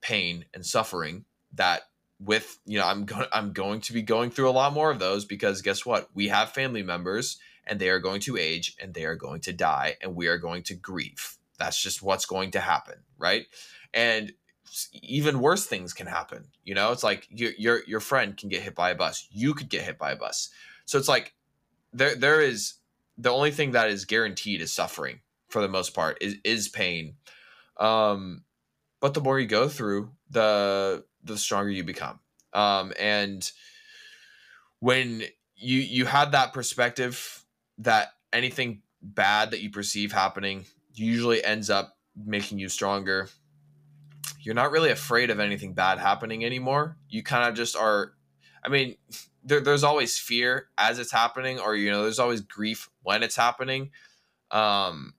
[0.00, 1.24] pain and suffering
[1.54, 1.82] that
[2.20, 4.98] with you know I'm going I'm going to be going through a lot more of
[4.98, 8.94] those because guess what we have family members and they are going to age and
[8.94, 12.50] they are going to die and we are going to grieve that's just what's going
[12.52, 13.46] to happen right
[13.94, 14.32] and
[14.92, 16.46] even worse things can happen.
[16.64, 19.26] You know, it's like your your your friend can get hit by a bus.
[19.30, 20.50] You could get hit by a bus.
[20.84, 21.34] So it's like
[21.92, 22.74] there there is
[23.16, 27.14] the only thing that is guaranteed is suffering for the most part is is pain.
[27.78, 28.44] Um,
[29.00, 32.20] but the more you go through, the the stronger you become.
[32.52, 33.50] Um, and
[34.80, 35.22] when
[35.56, 37.44] you you have that perspective
[37.78, 43.28] that anything bad that you perceive happening usually ends up making you stronger
[44.40, 46.96] you're not really afraid of anything bad happening anymore.
[47.08, 48.12] You kind of just are.
[48.64, 48.96] I mean,
[49.44, 53.36] there, there's always fear as it's happening, or you know, there's always grief when it's
[53.36, 53.90] happening.
[54.50, 55.14] Um,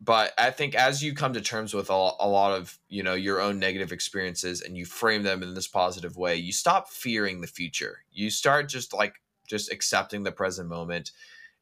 [0.00, 3.14] but I think as you come to terms with a, a lot of you know
[3.14, 7.40] your own negative experiences and you frame them in this positive way, you stop fearing
[7.40, 8.04] the future.
[8.12, 9.14] You start just like
[9.48, 11.12] just accepting the present moment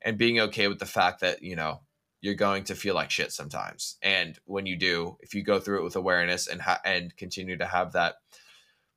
[0.02, 1.80] and being okay with the fact that you know
[2.24, 3.98] you're going to feel like shit sometimes.
[4.00, 7.58] And when you do, if you go through it with awareness and ha- and continue
[7.58, 8.14] to have that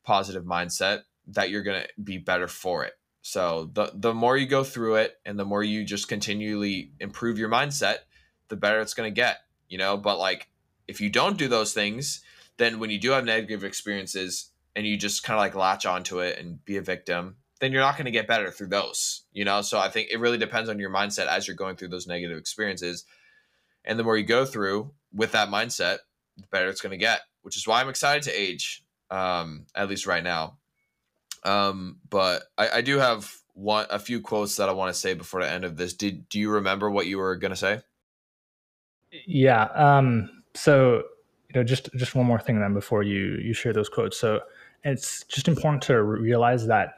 [0.05, 2.93] positive mindset, that you're going to be better for it.
[3.21, 7.37] So the the more you go through it and the more you just continually improve
[7.37, 7.97] your mindset,
[8.47, 10.47] the better it's going to get, you know, but like
[10.87, 12.21] if you don't do those things,
[12.55, 16.19] then when you do have negative experiences and you just kind of like latch onto
[16.19, 19.43] it and be a victim, then you're not going to get better through those, you
[19.43, 19.61] know?
[19.61, 22.37] So I think it really depends on your mindset as you're going through those negative
[22.37, 23.05] experiences.
[23.87, 25.97] And the more you go through with that mindset,
[26.35, 29.89] the better it's going to get, which is why I'm excited to age, um, at
[29.89, 30.57] least right now.
[31.43, 35.13] Um, but I, I do have one, a few quotes that I want to say
[35.13, 35.93] before the end of this.
[35.93, 37.79] Did, do you remember what you were going to say?
[39.25, 39.63] Yeah.
[39.73, 41.03] Um, so,
[41.47, 44.19] you know, just, just one more thing then before you, you share those quotes.
[44.19, 44.41] So
[44.83, 46.95] it's just important to realize that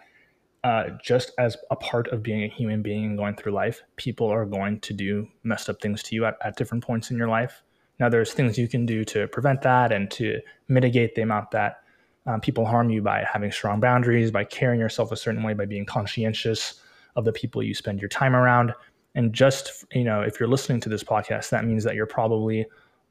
[0.63, 4.27] uh, just as a part of being a human being and going through life, people
[4.27, 7.29] are going to do messed up things to you at, at different points in your
[7.29, 7.63] life.
[7.99, 11.81] Now, there's things you can do to prevent that and to mitigate the amount that
[12.25, 15.65] um, people harm you by having strong boundaries, by carrying yourself a certain way, by
[15.65, 16.81] being conscientious
[17.15, 18.73] of the people you spend your time around.
[19.15, 22.65] And just, you know, if you're listening to this podcast, that means that you're probably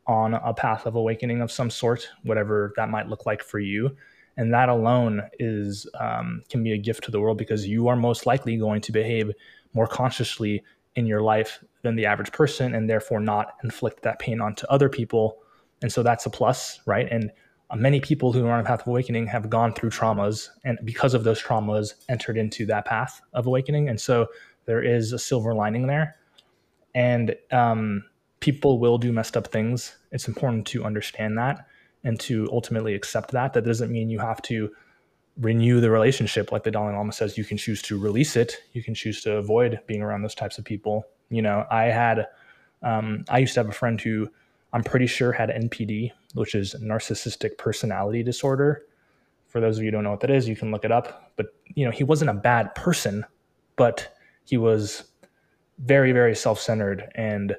[0.06, 3.94] on a path of awakening of some sort, whatever that might look like for you.
[4.38, 7.96] And that alone is um, can be a gift to the world because you are
[7.96, 9.32] most likely going to behave
[9.74, 10.62] more consciously
[10.94, 14.88] in your life than the average person, and therefore not inflict that pain onto other
[14.88, 15.38] people.
[15.82, 17.08] And so that's a plus, right?
[17.10, 17.30] And
[17.70, 20.78] uh, many people who are on a path of awakening have gone through traumas, and
[20.84, 23.88] because of those traumas, entered into that path of awakening.
[23.88, 24.28] And so
[24.66, 26.16] there is a silver lining there.
[26.94, 28.04] And um,
[28.40, 29.96] people will do messed up things.
[30.12, 31.66] It's important to understand that
[32.04, 33.52] and to ultimately accept that.
[33.52, 34.70] That doesn't mean you have to
[35.38, 36.52] renew the relationship.
[36.52, 38.56] Like the Dalai Lama says, you can choose to release it.
[38.72, 41.04] You can choose to avoid being around those types of people.
[41.30, 42.26] You know, I had,
[42.82, 44.28] um, I used to have a friend who
[44.72, 48.84] I'm pretty sure had NPD, which is narcissistic personality disorder.
[49.46, 51.32] For those of you who don't know what that is, you can look it up.
[51.36, 53.24] But, you know, he wasn't a bad person,
[53.76, 55.04] but he was
[55.78, 57.56] very, very self centered and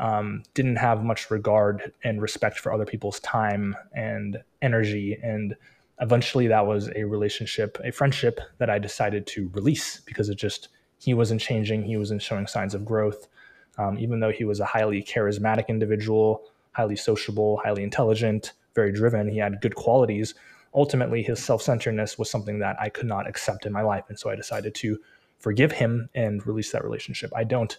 [0.00, 5.18] um, didn't have much regard and respect for other people's time and energy.
[5.22, 5.54] And
[6.00, 10.68] eventually, that was a relationship, a friendship that I decided to release because it just,
[10.98, 13.28] he wasn't changing, he wasn't showing signs of growth.
[13.76, 19.28] Um, even though he was a highly charismatic individual, highly sociable, highly intelligent, very driven,
[19.28, 20.34] he had good qualities.
[20.74, 24.04] Ultimately, his self centeredness was something that I could not accept in my life.
[24.08, 24.98] And so I decided to
[25.38, 27.32] forgive him and release that relationship.
[27.36, 27.76] I don't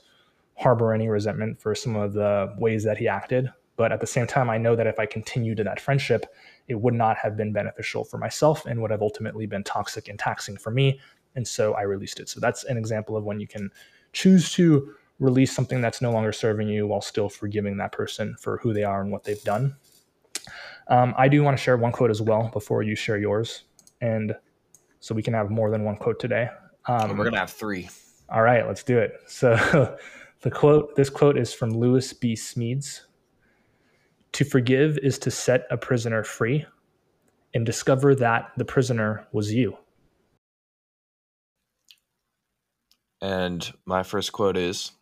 [0.55, 3.51] harbor any resentment for some of the ways that he acted.
[3.77, 6.25] But at the same time, I know that if I continued in that friendship,
[6.67, 10.19] it would not have been beneficial for myself and would have ultimately been toxic and
[10.19, 10.99] taxing for me.
[11.35, 12.29] And so I released it.
[12.29, 13.71] So that's an example of when you can
[14.13, 18.57] choose to release something that's no longer serving you while still forgiving that person for
[18.57, 19.75] who they are and what they've done.
[20.87, 23.63] Um, I do want to share one quote as well before you share yours.
[24.01, 24.35] And
[24.99, 26.49] so we can have more than one quote today.
[26.87, 27.89] Um, we're going to have three.
[28.29, 29.13] All right, let's do it.
[29.27, 29.97] So
[30.41, 32.33] The quote, this quote is from Lewis B.
[32.33, 33.01] Smedes.
[34.33, 36.65] To forgive is to set a prisoner free
[37.53, 39.77] and discover that the prisoner was you.
[43.21, 44.93] And my first quote is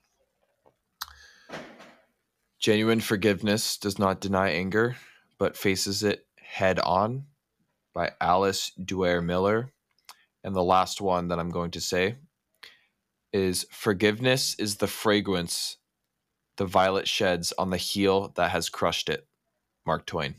[2.59, 4.97] Genuine forgiveness does not deny anger,
[5.37, 7.27] but faces it head on
[7.93, 9.71] by Alice Duer Miller.
[10.43, 12.15] And the last one that I'm going to say
[13.31, 15.77] is forgiveness is the fragrance
[16.59, 19.25] the violet sheds on the heel that has crushed it.
[19.85, 20.35] Mark Twain.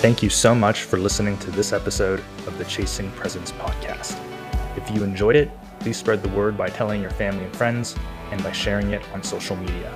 [0.00, 4.18] Thank you so much for listening to this episode of the Chasing Presence podcast.
[4.76, 5.50] If you enjoyed it,
[5.80, 7.96] please spread the word by telling your family and friends
[8.30, 9.92] and by sharing it on social media.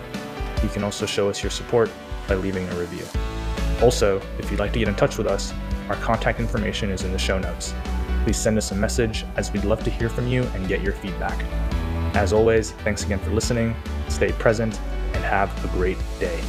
[0.62, 1.90] You can also show us your support
[2.28, 3.06] by leaving a review.
[3.82, 5.52] Also, if you'd like to get in touch with us,
[5.88, 7.74] our contact information is in the show notes.
[8.24, 10.92] Please send us a message as we'd love to hear from you and get your
[10.92, 11.42] feedback.
[12.14, 13.74] As always, thanks again for listening,
[14.08, 14.78] stay present,
[15.14, 16.40] and have a great day.